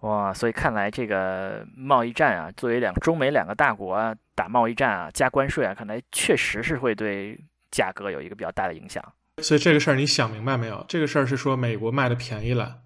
[0.00, 7.38] 哇，所以看来这个贸易战啊，作为两中美两个大国啊打贸易战啊，加关税啊，看来确实是会对
[7.70, 9.00] 价格有一个比较大的影响。
[9.40, 10.84] 所以这个事儿你想明白没有？
[10.88, 12.78] 这个事儿是说美国卖的便宜了，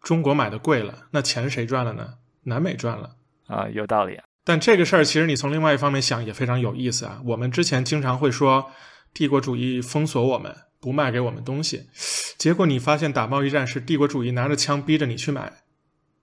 [0.00, 2.14] 中国买的贵了，那钱谁赚了呢？
[2.44, 3.10] 南美赚了
[3.46, 4.18] 啊，有道理。
[4.48, 7.20] 但这个事儿其实你从另外一方面想也非常有意思啊。
[7.26, 8.70] 我们之前经常会说
[9.12, 11.82] 帝国主义封锁我们，不卖给我们东西，
[12.38, 15.52] 结果你发现打贸易战是帝国主义拿着枪逼着你去买。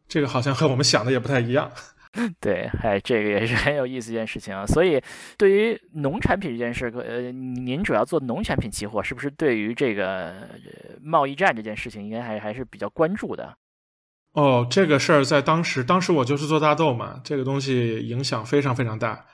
[0.07, 1.71] 这个好像和我们想的也不太一样。
[2.41, 4.65] 对，哎，这个也是很有意思一件事情啊。
[4.65, 4.99] 所以，
[5.37, 10.49] 对于农产品这件事，呃，您主要做农产品期货，是不是对于这个
[10.99, 13.55] 贸易战这件事情，应该还还是比较关注的？
[14.35, 19.25] 哦，这个事儿在当时，当时我就是做大豆嘛，这个东西影响非常非常大。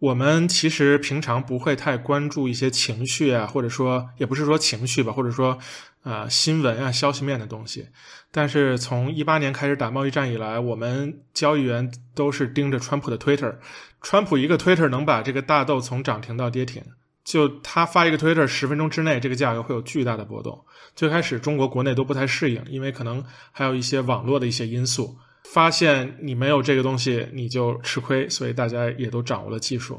[0.00, 5.58] 我们其实平常不会太关注一些情绪啊，或者说也不是说情绪吧，或者说
[6.02, 7.88] 啊新闻啊消息面的东西。
[8.30, 13.56] 但是从一八年开始打贸易战以来，我们交易员都是盯着川普的 Twitter，
[14.02, 16.82] 川普一个 Twitter 能把这个大豆从涨停到跌停，
[17.24, 20.64] 就他发一个 Twitter，十分钟之内这个价格会有巨大的波动。
[20.94, 25.16] 最开始中国国内都不太适应，因为可能还有一些网络的一些因素。
[25.52, 29.96] 发现你没有这个东西，你就吃亏，所以大家也都掌握了技术。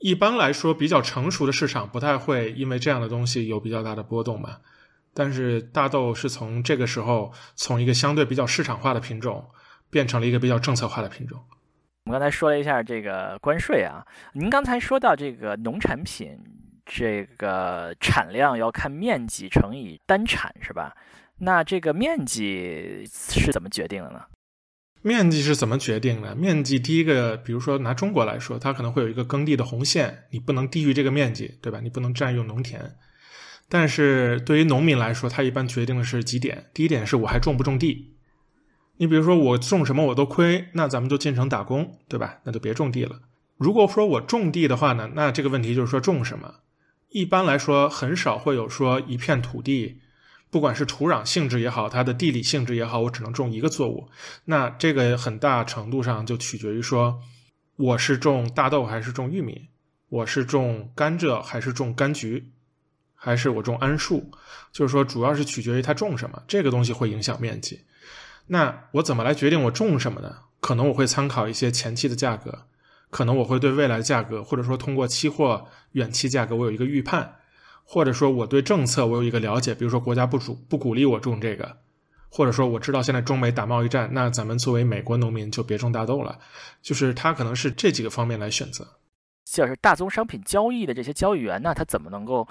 [0.00, 4.56] 一般来说，比较成熟的市场不太会因为这样的东西有比较大的波动嘛。
[5.14, 9.46] 但是大豆是从这个时候从一个相对比较市场化的品种
[9.90, 11.38] 变成了一个比较政策化的品种。
[12.04, 16.36] 我们刚才说了一下这个关税啊，您刚才说到这个农产品
[16.84, 20.96] 这个产量要看面积乘以单产是吧？
[21.38, 24.22] 那这个面积是怎么决定的呢？
[25.00, 26.34] 面积是怎么决定的？
[26.34, 31.80] 面积第一个，比如说拿中国来说，它可能会有一个耕地的红线，你不能低于这个面积，对吧？
[31.80, 32.96] 你不能占用农田。
[33.68, 38.11] 但是对于农民来说，他一般决定的是几点：第一点是我还种不种地？
[38.98, 42.38] 你比如说我种什么我都亏，那咱们就进城打工，对吧？
[42.44, 43.20] 那就别种地了。
[43.56, 46.56] 如果说我种地的话呢，那这个问题就是说种什么？
[47.08, 50.00] 一般来说，很少会有说一片土地。
[50.50, 54.08] 不管是土壤性质也好，它的地理性质也好，我只能种一个作物。
[54.44, 57.20] 那这个很大程度上就取决于说，
[57.76, 59.68] 我是种大豆还是种玉米，
[60.10, 62.50] 我是种甘蔗还是种柑橘，
[63.14, 64.30] 还是我种桉树，
[64.70, 67.80] 就是说主要是取决于它种什么，这个东西会影响面积。
[68.52, 70.36] 那我怎么来决定我种什么呢？
[70.60, 72.66] 可能我会参考一些前期的价格，
[73.08, 77.36] 可能我会对未来价格，或者说通过期货远期价格，我有一个预判。
[77.84, 81.78] 或者说我对政策我有一个了解，比如说国家不主不鼓励我种这个，
[82.28, 86.38] 或者说我知道现在中美打贸易战，那咱们作为美国农民就别种大豆了。
[86.82, 88.86] 就是他可能是这几个方面来选择。
[89.46, 92.46] 就是大宗商品交易的这些交易员呢，他怎么能够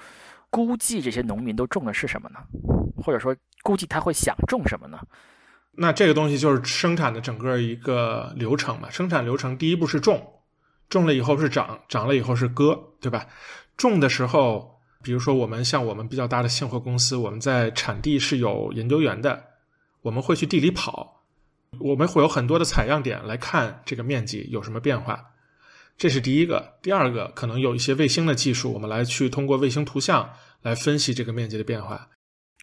[0.50, 2.40] 估计这些农民都种的是什么呢？
[3.02, 4.98] 或者说估计他会想种什么呢？
[5.76, 8.90] 那这个东西就是生产的整个一个流程嘛。
[8.90, 10.32] 生产流程第一步是种，
[10.88, 13.26] 种了以后是长，长了以后是割，对吧？
[13.76, 14.70] 种的时候。
[15.04, 19.46] 比如说，我们像我们比较大的现货公司，我们在产地是有研究员的，
[20.02, 21.24] 我们会去地里跑，
[21.80, 25.32] 我们会有很多的采样点来看这个面积有什么变化，
[25.98, 26.74] 这是第一个。
[26.80, 30.30] 第二个，可能有一些卫星的技术，我们来去通过卫星图像
[30.62, 32.08] 来分析这个面积的变化。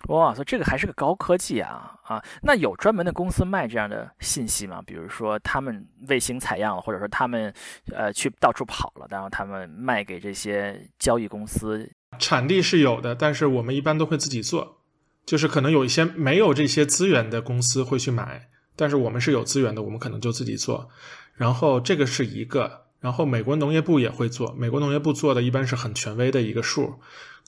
[0.08, 2.24] 哇，说这个还是个高科技啊啊！
[2.41, 4.82] 那有专门的公司卖这样的信息吗？
[4.82, 7.54] 比如说他们卫星采样了，或者说他们
[7.93, 11.91] 呃去到处跑了，然后他们卖给这些交易公司。
[12.18, 14.78] 产地是有的，但是我们一般都会自己做，
[15.26, 20.89] 就是可能有一些没有这些资源的公司会去买，但是我们是有资源的，我们可能就自己做。
[21.36, 27.00] 然后这个是一个，然后美国农业部也会做，美国农业部做的一般是很权威的一个数，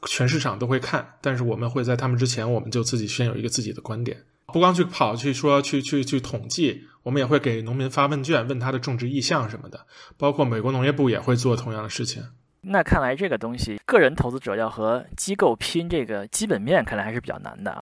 [0.07, 9.85] 全市场都会看，但是我们会在他们之前，我们就自己先有一个自己的观点，不光去跑去说去去去统计，我们也会给农民发问卷，问他的种植意向什么的，
[10.17, 12.23] 包括美国农业部也会做同样的事情。
[12.61, 17.83] 那看来这个东西，个人投资者要和机构拼这个基本面，看来还是比较难的。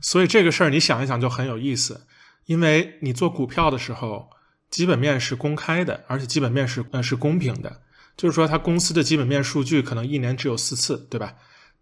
[0.00, 2.06] 所以这个事儿你想一想就很有意思，
[2.44, 4.30] 因为你做股票的时候，
[4.70, 7.82] 基本面是公开的，而且基本面是呃是公平的。
[8.16, 11.34] 就是说，它公司的基本面数据可能一年只有四次，对吧？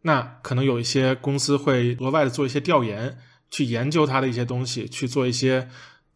[0.07, 3.16] 那可能有一些公司会额外的做一些调研，
[3.50, 5.66] 去研究它的一些东西，去做一些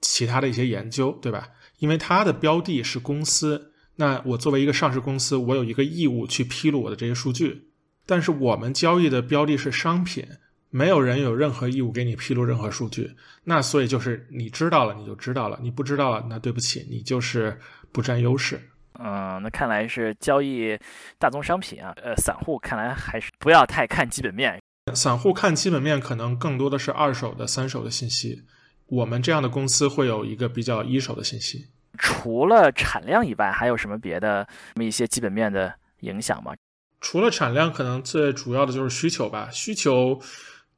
[0.03, 1.49] 其他的一些研究，对吧？
[1.79, 3.73] 因为它的标的是公司。
[3.97, 7.71] 那我作为一个上市公司，我有一个义务去披露我的这些数据，
[8.05, 10.27] 但是我们交易的标的是商品，
[10.69, 13.13] 没有人有任何义务给你披露任何数据。
[13.45, 17.59] 那所以就是你知道了你就知道了，你不知道了那对不起，你就是
[17.91, 18.61] 不占优势。
[18.99, 20.79] 嗯，那看来是交易
[21.19, 24.61] 大宗商品啊，呃，散户看来还是不要太看基本面。
[24.95, 28.43] 散户看基本面可能更多的是二手的、三手的信息，
[28.87, 31.69] 我们这样的公司会有一个比较一手的信息。
[31.97, 36.53] 除了产量以外，还有什么别的那么一些基本面的影响吗？
[37.01, 39.49] 除了产量，可能最主要的就是需求吧。
[39.53, 40.21] 需求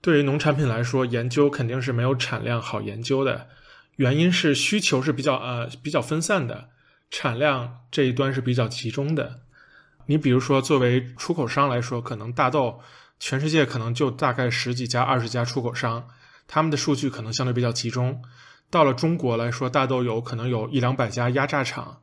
[0.00, 3.48] 对于农产品来说，研究肯定是没有产量好研究的。
[3.96, 6.69] 原因是需求是比较呃比较分散的，
[7.10, 9.40] 产量这一端是比较集中的。
[10.06, 12.80] 你比如说，作为出口商来说，可能大豆
[13.18, 16.08] 全世界可能就大概十几家、二十家出口商，
[16.48, 18.22] 他们的数据可能相对比较集中。
[18.70, 22.02] 到了中国来说，大豆有可能有一两百家压榨厂，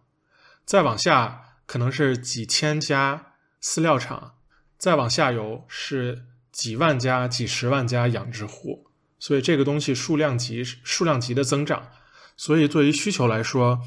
[0.66, 4.36] 再往下可能是几千家饲料厂，
[4.78, 8.86] 再往下游是几万家、几十万家养殖户。
[9.20, 11.90] 所以这个东西数量级数量级的增长，
[12.36, 13.82] 所以对于需求来说，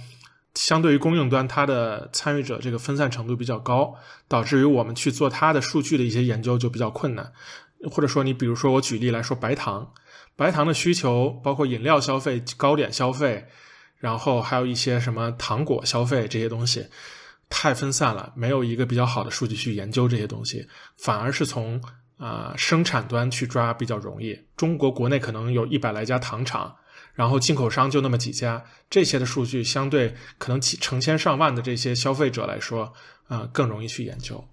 [0.60, 3.94] 相对于供应端，它的参与者这个分散程度比较高，
[4.28, 7.32] 导致于我们去做它的数据的一些研究就比较困难。
[7.90, 9.94] 或者说，你比如说我举例来说，白糖，
[10.36, 13.46] 白糖的需求包括饮料消费、糕点消费，
[13.96, 16.88] 然后还有一些什么糖果消费这些东西，
[17.48, 21.82] 太分散了，没有一个比较好的数据去研究这些东西，反而是从。
[22.20, 24.38] 啊，生产端去抓比较容易。
[24.54, 26.76] 中国国内可能有一百来家糖厂，
[27.14, 32.92] 然后进口商就那么几家，这些的数据相对可能几成千上万的这些消费者来说，
[33.28, 34.44] 啊，更容易去研究。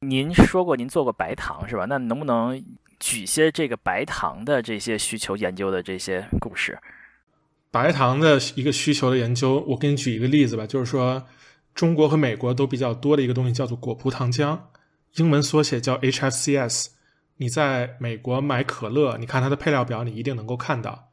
[0.00, 1.86] 您说过您做过白糖是吧？
[1.88, 2.62] 那能不能
[3.00, 6.78] 举些这个白糖的这些需求研究的这些故事？
[7.70, 11.24] 白糖的一个需求的研究，我给你举一个例子吧，就是说
[11.74, 14.58] 中国和美国都比较多的一个东西叫做果葡糖浆，
[15.16, 16.88] 英文缩写叫 HFCS。
[17.38, 21.10] 你在美国买可乐，你看它的配料表，你一定能够看到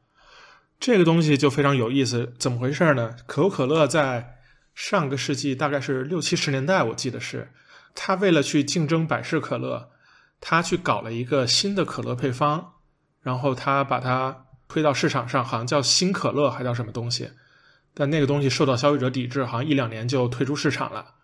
[0.82, 2.34] 这个东西就非常有意思。
[2.40, 3.14] 怎么回事呢？
[3.28, 4.38] 可口可乐在
[4.74, 7.52] 上个世纪大概是六七十年代，我记得是
[7.94, 9.90] 他为了去竞争百事可乐，
[10.40, 12.72] 他去搞了一个新的可乐配方，
[13.20, 17.30] 然后他把它推到市场上，好像叫新可乐，还叫什么东西？
[17.94, 21.14] 但那个东西受到消费者抵制，好像一两年就退出市场了。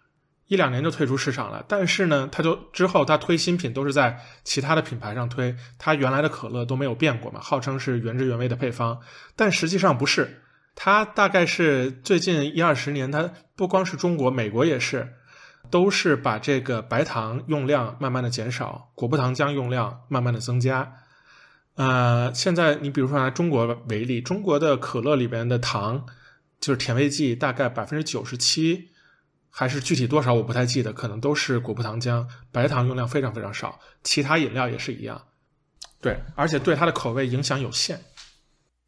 [0.48, 8.98] 一两年就退出市场了，但是呢，他就之后他推新品都是在其他的品牌上推，他原来的可乐都没有变过嘛，号称是原汁原味的配方，
[9.36, 10.42] 但实际上不是。
[10.74, 15.14] 他大概是最近一二十年，他不光是中国，美国也是，
[15.70, 20.94] 都是把这个白糖用量慢慢的减少，果葡糖浆用量慢慢的增加。
[21.74, 26.06] 呃，现在你比如说拿中国为例，中国的可乐里边的糖
[26.60, 28.90] 就是甜味剂，大概百分之九十七。
[29.58, 33.80] 还是具体多少我不太记得，可能都是果葡糖浆，白糖用量非常非常少。
[34.04, 35.20] 其他饮料也是一样，
[36.00, 37.98] 对，而且对它的口味影响有限。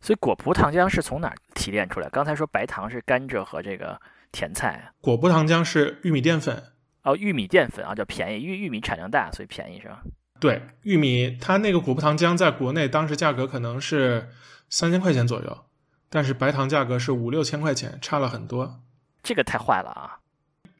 [0.00, 2.08] 所以果葡糖浆是从哪提炼出来？
[2.10, 4.00] 刚才说白糖是甘蔗和这个
[4.30, 6.62] 甜菜，果葡糖浆是玉米淀粉。
[7.02, 10.02] 哦，玉米淀粉啊，叫便宜，玉玉米产量大，所以便宜是吧？
[10.38, 14.28] 对，玉米它那个果葡糖浆在国内当时价格可能是
[14.68, 15.64] 三千块钱左右，
[16.08, 18.80] 但是白糖价格是五六千块钱，差了很多。
[19.24, 20.19] 这个太坏了啊！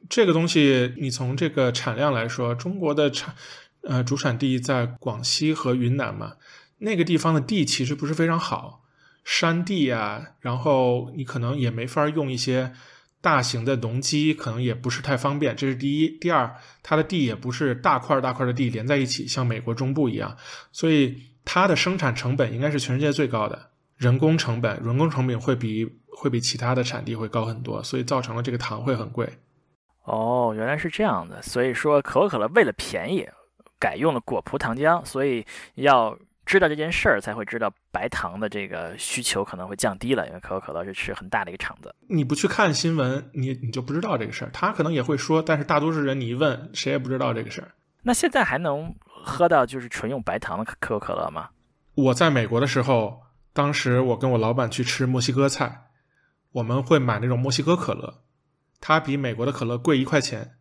[0.09, 3.33] 这个东西，你从这个产量来说，中国的产，
[3.83, 6.33] 呃，主产地在广西和云南嘛，
[6.79, 8.83] 那个地方的地其实不是非常好，
[9.23, 12.73] 山地呀，然后你可能也没法用一些
[13.21, 15.55] 大型的农机，可能也不是太方便。
[15.55, 20.35] 这是第一，第二，它的地也不是大块大块的地连在一起，像美国中部一样，
[20.71, 29.37] 所以它的生产成本应该是全世界最高的，人工成本，人工成本会比会比其他的产地会高很多，所以造成了这个糖会很贵。
[30.03, 33.27] 哦，原来是这样的，所以说可口可乐为了便宜，
[33.79, 35.45] 改用了果葡糖浆，所以
[35.75, 41.93] 要知道这件事儿，才会知道白糖的这个需求可能会降低了，因为可口可乐是吃很大的一个厂子。
[42.07, 44.49] 你不去看新闻，你你就不知道这个事儿。
[44.51, 47.71] 他可能也会说，但是大多数人你一问，谁也不知道这个事儿。
[48.01, 51.49] 那现在还能喝到就是纯用白糖的可口可乐吗？
[51.93, 53.21] 我在美国的时候，
[53.53, 55.83] 当时我跟我老板去吃墨西哥菜，
[56.51, 58.21] 我们会买那种墨西哥可乐。
[58.81, 60.55] 它比美国的可乐贵一块钱，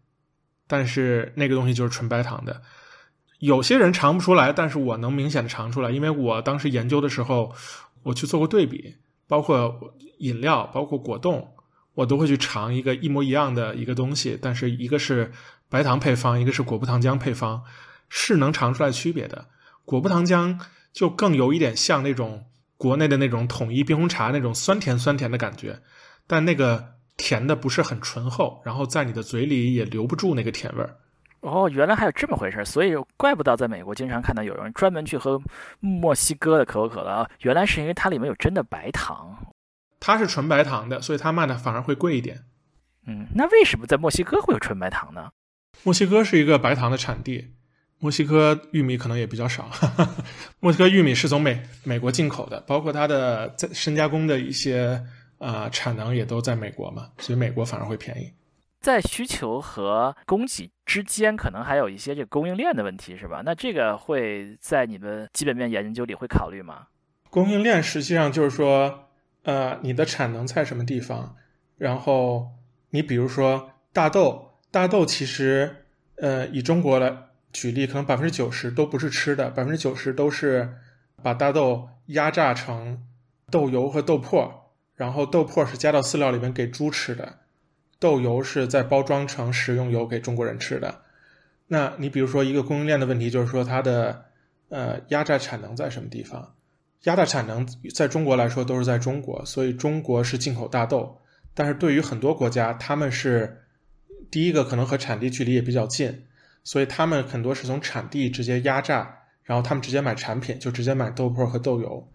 [0.69, 2.63] 但是那个东西就是纯白糖的。
[3.39, 7.55] 有些人尝不出来，但是我能明显的尝出来，因为我当时研究的时候，
[8.03, 8.97] 我去做过对比，
[9.27, 11.55] 包括饮料，包括果冻，
[11.95, 15.33] 我都会去尝一个一模一样的一个东西，但是一个是
[15.71, 17.65] 白糖配方，一个是果葡糖浆配方，
[18.11, 19.47] 是能尝出来区别的。
[19.87, 20.61] 果葡糖浆
[20.93, 22.45] 就更有一点像那种
[22.77, 25.81] 国内的那种统一冰红茶那种酸甜酸甜的感觉，
[26.27, 27.00] 但那个。
[27.21, 30.97] 甜的不是很醇厚，然后在你的嘴里也留不住那个甜味儿。
[31.41, 35.41] 哦，原来还有这么回事儿，所以怪不得在美国经常看到有人专门去喝
[35.81, 39.37] 墨西哥的可口可乐啊，原来是因为它里面有真的白糖。
[40.01, 42.41] 它是纯白糖的，所以它卖的反而会贵一点。
[43.07, 45.31] 嗯，那为什么在墨西哥会有纯白糖呢？
[45.83, 47.55] 墨西哥是一个白糖的产地，
[47.99, 49.71] 墨西哥玉米可能也比较少，
[50.61, 55.03] 墨西哥玉米是从美美国进口的，包括它的在深加工的一些
[55.41, 58.33] 啊产能也都在美国嘛，所以美国反而会便宜。
[58.81, 63.43] 在需求和供给之间，可能还有一些这个供应链的问题，是吧？
[63.45, 66.87] 那这个会在你们基本面研究里会考虑吗？
[67.29, 69.09] 供应链实际上就是说，
[69.43, 71.37] 呃，你的产能在什么地方？
[71.77, 72.49] 然后
[72.91, 75.85] 你比如说大豆，大豆其实，
[76.17, 77.15] 呃，以中国来
[77.53, 80.77] 举例，可能百分之九十都不是吃的，百分之九十都是
[81.23, 83.07] 把大豆压榨成
[83.51, 84.51] 豆油和豆粕，
[85.01, 87.39] 然后豆粕是加到饲料里面给猪吃的。
[87.99, 91.01] 豆油是在包装成食用油给中国人吃的，
[91.69, 94.27] 那你比如说一个供应链的问题，就是说它的
[94.69, 96.55] 呃压榨产能在什么地方？
[97.05, 101.19] 压榨产能在中国来说都是在中国，所以中国是进口大豆。
[101.55, 103.63] 但是对于很多国家，他们是
[104.31, 106.27] 第一个可能和产地距离也比较近，
[106.63, 112.07] 所以他们很多是从产地直接压榨，然后他们直接买产品，就直接买豆粕和豆油。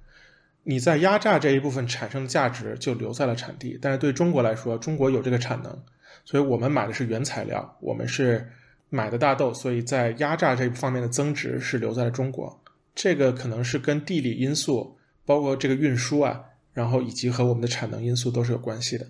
[0.67, 5.79] 你在压榨这一部分产生的价值就留在了产地，但是对中国来说，中国有这个产能，
[6.25, 8.51] 所以我们买的是原材料，我们是
[8.89, 12.63] 买的大豆，所以在压榨这一方面的增值是留在了中国。
[12.95, 16.41] 这个可能是跟地理因素，包括这个运输啊，
[16.73, 19.05] 然后以及和我们的产能因素都是有关系的。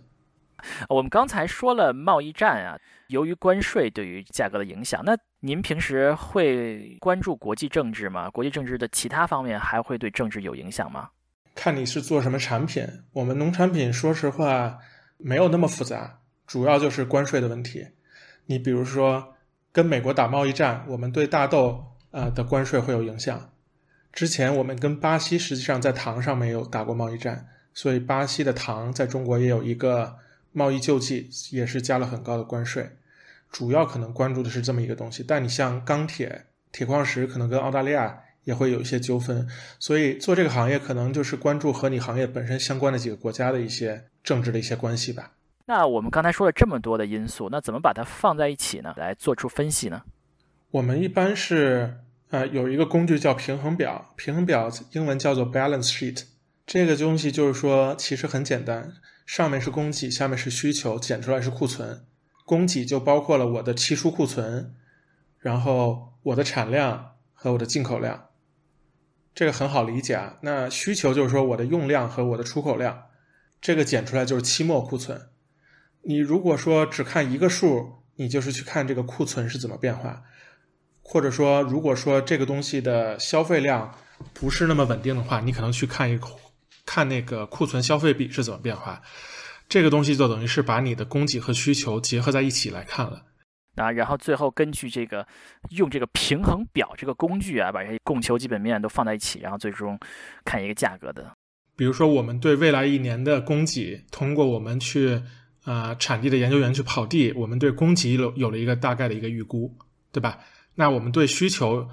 [0.90, 2.78] 我们刚才说了贸易战啊，
[3.08, 8.30] 由于关税对于价格的影响，那您平时会关注国际政治吗？
[8.30, 11.10] 国际政治的其他方面还会对政治有影响吗？
[11.56, 14.78] 看你是做什么产品，我们农产品说实话
[15.18, 17.88] 没有那么复杂，主要就是关税的问题。
[18.46, 19.34] 你比如说
[19.72, 23.50] 跟美国打贸易战，我们对大豆呃的关税会有影响。
[24.12, 30.18] 之前我们跟巴西实际上在糖上面有打过贸易战，所以巴西的糖在中国也有一个
[30.52, 32.98] 贸易救济，也是加了很高的关税。
[33.50, 38.22] 主要可能关注的是这么一个东西，但你像钢铁、铁矿石，可能跟澳大利亚。
[38.46, 39.46] 也会有一些纠纷，
[39.78, 45.34] 所以做这个行业可能就是关注和你行业本身相关的几个国家的一些政治的一些关系吧。
[45.66, 48.94] 那我们刚才说了这么多的因素，那怎么把它放在一起呢？
[48.98, 50.04] 来做出分析呢？
[50.70, 56.24] 我们一般是呃有一个工具叫平衡表，平衡表英文叫做 balance sheet。
[56.68, 58.94] 这个东西就是说其实很简单，
[59.26, 62.06] 上面是供给，下面是需求，减出来是库存。
[62.46, 64.76] 供给就包括了我的期初库存，
[65.40, 68.28] 然后我的产量和我的进口量。
[69.36, 73.04] 这个很好理解啊，那需求就是说我的用量和我的出口量，
[73.62, 75.28] 这个减出来就是期末库存。
[76.04, 80.24] 你如果说只看一个数，你就是去看这个库存是怎么变化，
[81.02, 83.94] 或者说如果说这个东西的消费量
[84.34, 86.18] 不是那么稳定的话，你可能去看一
[86.86, 89.02] 看那个库存消费比是怎么变化。
[89.68, 93.24] 这个东西就等于是把你的供给和需求结合在一起来看了。
[93.76, 95.26] 啊，然后最后根据这个
[95.72, 100.00] 用这个平衡表这个工具啊，把这些供求基本面都放在一起，然后最终
[100.44, 101.32] 看一个价格的。
[101.76, 105.22] 比如说，我们对未来一年的供给，通过我们去
[105.66, 109.76] 啊产地的研究员去跑地，我们对供给有有了一个大概的一个预估，
[110.14, 110.40] 对吧？
[110.76, 111.90] 那我们对需求，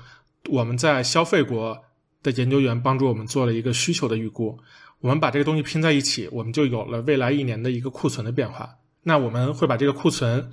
[0.51, 1.83] 我们在消费国
[2.23, 4.57] 的研究员帮助我们做了一个需求的预估，
[5.01, 8.77] 我们把这个东西拼在一起，我们就有了未来一年的一个库存的变化。
[9.03, 10.49] 那我们会把这个库存。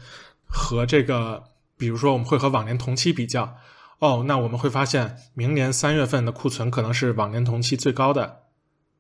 [0.50, 1.44] 和这个，
[1.78, 3.56] 比如说我们会和往年同期比较，
[4.00, 8.40] 哦，那我们会发现明年三月份的库存可能是往年同期最高的，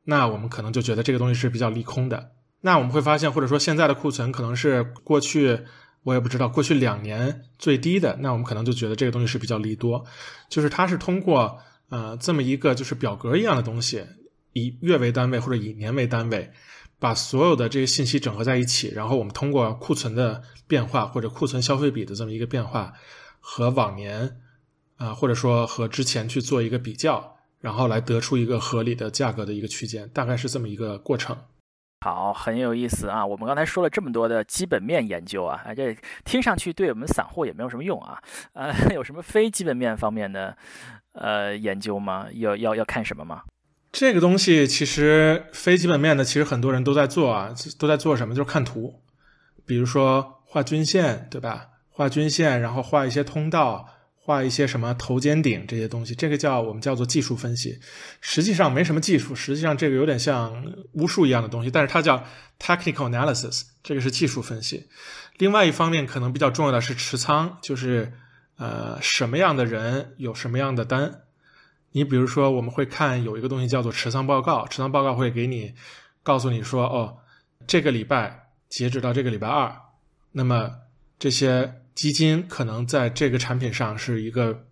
[0.05, 2.31] 那我们可能就觉得这个东西是比较利空的。
[2.61, 5.59] 那我们会发现，或者说现在的库存可能是过去
[6.03, 10.05] 我也不知道过去两年最低的，那我们可能就觉得这个东西是比较利多。
[10.47, 11.57] 就是它是通过
[11.89, 14.05] 呃这么一个就是表格一样的东西，
[14.53, 16.51] 以月为单位或者以年为单位。
[16.99, 22.93] 把所有的这些信息整合在一起，然后我们通过库存的变化或者库存消费比的这么一个变化，
[23.39, 24.37] 和往年
[24.97, 31.37] 啊，或者说和之前去做一个比较，然后来得出一个合理的价格的一个区间，大概是这么一个过程。
[32.01, 33.25] 好，很有意思啊！
[33.25, 35.93] 我们刚才说了这么多的基本面研究啊，这
[36.23, 38.21] 听上去对我们散户也没有什么用啊。
[38.53, 40.57] 呃， 有什么非基本面方面的
[41.11, 42.27] 呃研究吗？
[42.33, 43.43] 要要要看什么吗？
[43.91, 48.35] 这个东西其实非基本面的，其实很多人都在做啊，都在做什么？
[48.35, 49.01] 就是看图，
[49.65, 51.67] 比如说画均线，对吧？
[51.89, 57.79] 画均线，然后画一些通道，画一些什么头肩顶这些东西，这个叫我们叫做技术分析。
[58.21, 60.63] 实际上没什么技术，实际上这个有点像
[60.93, 62.23] 巫术一样的东西，但是它叫
[62.59, 64.87] technical analysis，这个是技术分析。
[65.39, 68.13] 另外一方面可能比较重要的是持仓，就是
[68.57, 71.21] 呃什么样的人有什么样的单。
[71.91, 75.73] 你比如说，我们会看有一个东西叫做持仓报告，持仓报告会给你
[76.23, 77.17] 告诉你说，哦，
[77.65, 79.75] 这个礼拜截止到这个礼拜二，
[80.31, 80.71] 那么
[81.17, 84.65] 这些基金可能在这个产品上是一个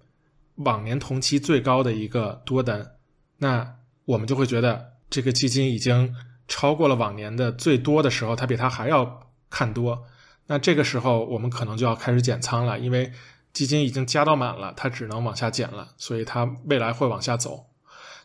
[0.55, 2.95] 往年同期最高的一个多单，
[3.38, 6.15] 那我们就会觉得这个基金已经
[6.47, 10.05] 超过了往年的最多的时候，它比它还要看多。
[10.45, 13.11] 那这个时候我们可能就要开始减仓了，因为
[13.58, 17.66] 基金已经加到满了，它只能往下减了，所以它未来会往下走。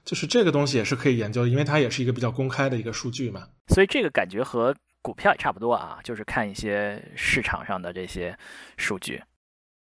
[0.05, 3.49] 就是这个东西也是可以研究，因为它也是一个比较公开的一个数据嘛。
[3.69, 8.37] 所以这个感觉和股票也差不多啊，就是看一些市场上的这些
[8.77, 9.23] 数据。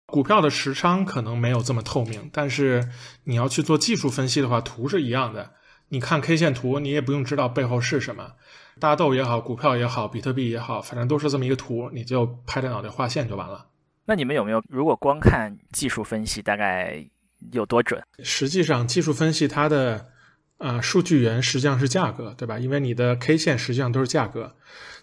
[0.05, 2.87] 股票的持仓可能没有这么透明，但是
[3.25, 5.51] 你要去做技术分析的话，图是一样的。
[5.89, 8.35] 你看 K 线图，你也不用知道背后是什么，
[8.79, 13.65] 大豆也好，股票也好，比特币也好，反正都是这么一个图，你就拍着脑袋画线就完了。
[14.05, 17.05] 那你们有没有，如果光看技术分析，大概
[17.51, 18.01] 有多准？
[18.23, 20.09] 实际上，技术分析它的
[20.57, 22.59] 啊数据源实际上是价格，对吧？
[22.59, 24.55] 因为你的 K 线实际上都是价格，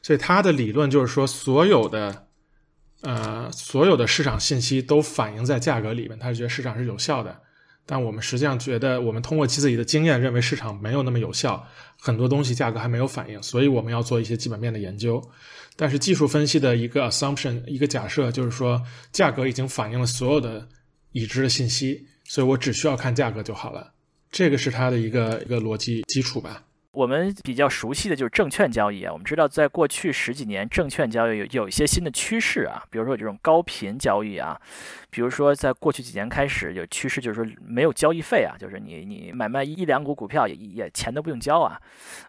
[0.02, 2.26] 所以它的理论就是说，所有的
[3.02, 7.40] 呃所有的市场信息都反映在价格里面，他是觉得市场是有效的。
[7.90, 11.66] 但我们实际上觉得，我们通过其自己的经验认为市场没有那么有效，
[11.98, 15.26] 很多东西价格还没有反应，所以我们要做一些基本面的研究。
[15.74, 18.78] 但是技术分析的一个 assumption，一个假设就是说，
[19.10, 20.68] 价格已经反映了所有的
[21.12, 23.90] 已知的信息，所以我只需要看价格就好了。
[24.30, 26.62] 这个是它的一个一个逻辑基础吧。
[26.98, 34.60] 我们比较熟悉的就是证券交易啊，我们知道在过去十几年，证券交易有有一些新的趋势啊，比如说这种高频交易啊，
[35.08, 41.80] 比如说在过去几年开始有趋势，就是说没有交易费啊，就是你你买卖一两股股票也也钱都不用交啊，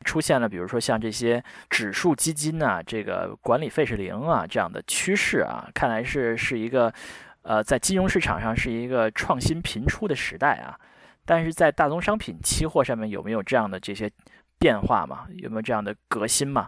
[0.05, 6.93] 出现了比如说像这些指数基金啊，这个管理费是零啊这样的趋势啊，看来是是一个
[7.41, 10.77] 呃在金融市场上是一个创新频出的时代啊，
[11.25, 14.11] 但是在大宗商品期货上面有没有这样的这些？
[14.59, 16.67] 变化嘛，有没有这样的革新嘛？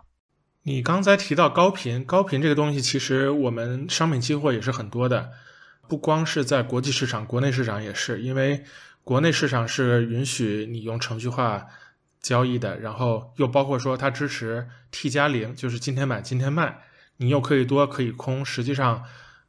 [0.64, 5.32] 你刚才提到高频，高频这个东西，其实我们商品期货也是很多的，
[5.89, 8.64] 不光是在国际市场，国内市场也是，因为
[9.04, 11.68] 国内市场是允许你用程序化
[12.22, 16.80] 交易的，然后又包括说它支持 T 加零，就是今天买今天卖，
[17.18, 19.04] 你又可以多可以空，实际上，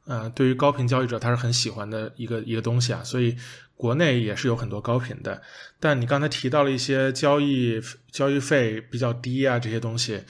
[0.05, 3.37] 呃，对于高频交易者他是很喜欢的一个一个东西啊，所以。
[3.83, 5.41] 国内也是有很多高频的，
[5.77, 10.23] 但你刚才提到了一些交易交易费比较低啊，这些东西，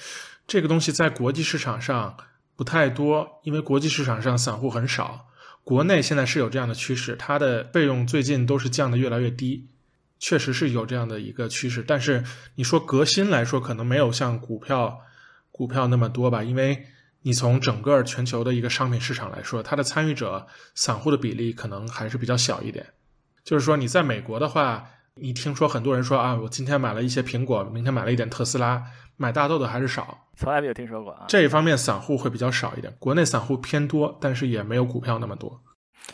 [0.48, 2.18] 这个东西在国际市场上
[2.56, 5.28] 不太多，因为国际市场上散户很少。
[5.64, 9.68] 国内现在是有这样的趋势，它的费用最近都是降的越来越低，
[10.18, 11.84] 确实是有这样的一个趋势。
[11.88, 12.24] 但是
[12.56, 15.02] 你说革新来说，可能没有像股票
[15.52, 16.88] 股票那么多吧，因为
[17.22, 22.88] 你从整个全球的一个商品市场来说，它的参与者散户的比例可能还是比较小一点。
[23.44, 28.84] 就是说，你在美国的话，你听说很多人说啊，我今天买了一些苹果，明天买了一点特斯拉，
[29.18, 31.26] 买大豆的还是少，从来没有听说过啊。
[31.28, 35.62] 这一方面散户会比较少一点，国内散户偏多，但是也没有股票那么多。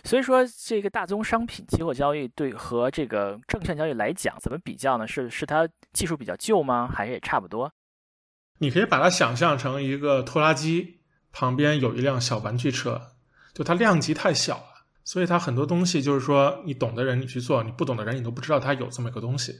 [0.03, 5.07] 所以说，这个大宗商品期货交易对和这个证券交易来讲，怎么比较呢？
[5.07, 6.87] 是是它技术比较旧吗？
[6.91, 7.71] 还是也差不多？
[8.59, 10.99] 你可以把它想象成一个拖拉机
[11.31, 13.01] 旁边有一辆小玩具车，
[13.53, 14.63] 就它量级太小。
[15.09, 19.55] 所以它很多东西就是说，你懂的人你去做，你不懂的人你都不知道它有这么一个东西，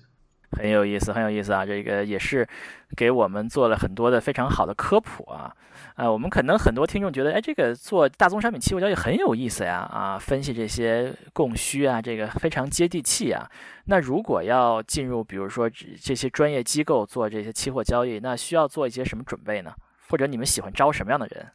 [0.52, 1.66] 很有意思，很有意思啊！
[1.66, 2.48] 这个也是
[2.96, 5.52] 给我们做了很多的非常好的科普啊。
[5.96, 13.50] 啊，我们可能很多听众觉得，哎，这个做大宗商品期货交易很有意思呀，啊，分析这些供需啊，这个非常接地气啊。
[13.86, 19.74] 那如果要进入，比如说这些专业机构做这些期货交易，那需要做一些什么准备呢？
[20.10, 21.48] 或者你们喜欢招什么样的人？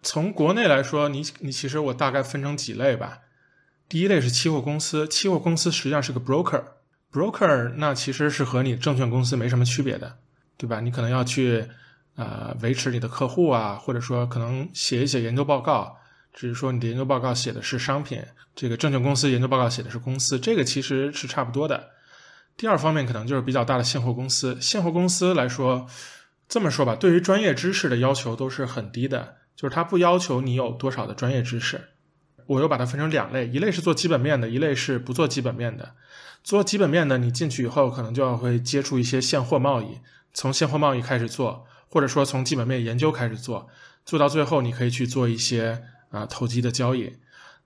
[0.00, 3.18] 从国内来说，你你其实我大概分成几类吧。
[3.92, 10.16] 第一类是期货公司，期货公司实际上是个 broker，broker 那其实是和你证券公司没什么区别的，
[10.56, 10.80] 对吧？
[10.80, 11.62] 你可能要去
[12.16, 15.94] 呃维持你的客户啊，或者说可能写一写研究报告，
[16.32, 18.22] 只是说你的研究报告写的是商品，
[18.54, 21.90] 这个证券公司研究报告写的是公司，这个其实是差不多的。
[22.56, 25.86] 第二方面可能就是比较大的现货公司，现货公司来说，
[26.48, 31.90] 这么说吧，对于专业知识的要求都是很低的，就是它不要求你有多少的专业知识。
[32.52, 35.94] 我又把它分成两类，一类是做基本面的，一类是不做基本面的。
[36.44, 39.98] 做基本面的，你进去以后可能就要会接触一些现货贸易，
[40.34, 43.68] 从现货贸易开始做，或者说从基本面研究开始做，
[44.04, 47.14] 做到最后你可以去做一些啊投机的交易。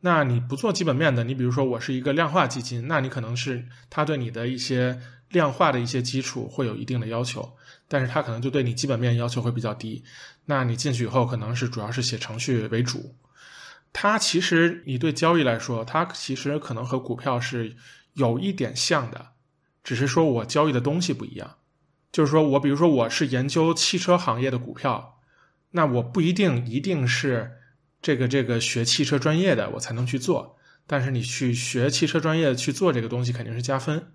[0.01, 7.57] 那你不做基本面的，你比如说我是一个量化基金，那你可能是他对你的一些量化的一些基础会有一定的要求，
[7.89, 10.05] 但是他可能就对你基本面要求会比较低。
[10.45, 13.15] 那你进去以后可能是主要是写程序为主。
[13.99, 17.77] 它其实，你对交易来说，它其实可能和股票是
[18.13, 19.29] 有一点像的，
[19.83, 21.57] 只是说我交易的东西不一样。
[22.13, 25.21] 就是说我，比如说我是研究汽车行业的股票，
[25.71, 27.53] 那我不一定一定是
[28.03, 30.59] 这个这个学汽车专业的我才能去做。
[30.87, 34.13] 但是你去学汽车专业去做这个东西肯定是加分，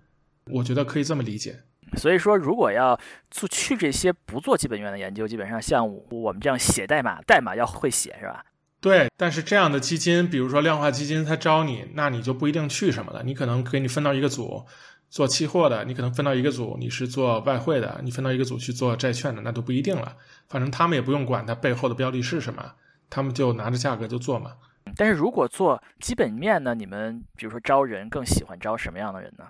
[0.52, 1.64] 我觉得可以这么理解。
[1.96, 2.96] 所以说，如果要
[3.32, 8.44] 做去这些不做基本面的研究，基本上像我们这样写代码，代码要会写是吧？
[8.82, 13.22] 对，但是这样的基金，比如说量化基金，它招你，那你就不一定去什么了。
[13.22, 14.66] 你可能给你分到一个组
[15.08, 20.16] 做期货的，你可能分到一个组你是做外汇的，你分到一个组去做债券的，那都不一定了。
[20.48, 22.72] 反正他们也不用管它背后的标的是什么，
[23.08, 24.50] 他们就拿着价格就做嘛。
[24.96, 26.74] 但是如果做基本面呢？
[26.74, 29.44] 你们比如说招人更喜欢招什么样的人呢？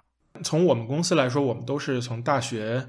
[0.44, 2.86] 从我们公司来说，我们都是从大学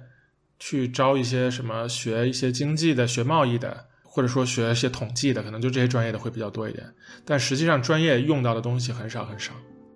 [0.60, 6.86] 去招一些什么学一些经济的、学贸易的，或者说学一些统计的，可能就这些专业的会比较多一点。
[7.26, 9.52] 但实际上，专业用到的东西很少很少。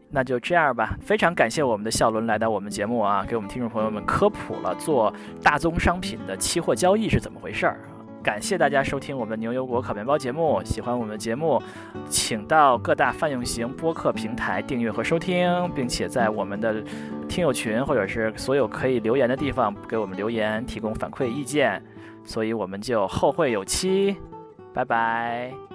[0.10, 5.14] 那就这样吧，非常感谢我们的笑伦来到我们节目啊，给我们听众朋友们科普了做
[5.44, 7.80] 大宗商品的期货交易是怎么回事儿。
[8.24, 10.60] 感谢大家收听我们的牛油果烤面包节目。
[10.66, 11.62] 喜欢我们的节目，
[12.10, 16.84] 请到各大泛用型播客平台订阅和收听，并且在我们的
[17.30, 21.80] 听友群或者是所有可以留言的地方给我们留言，提供反馈意见。
[22.28, 24.16] 所以我们就后会有期，
[24.74, 25.67] 拜拜。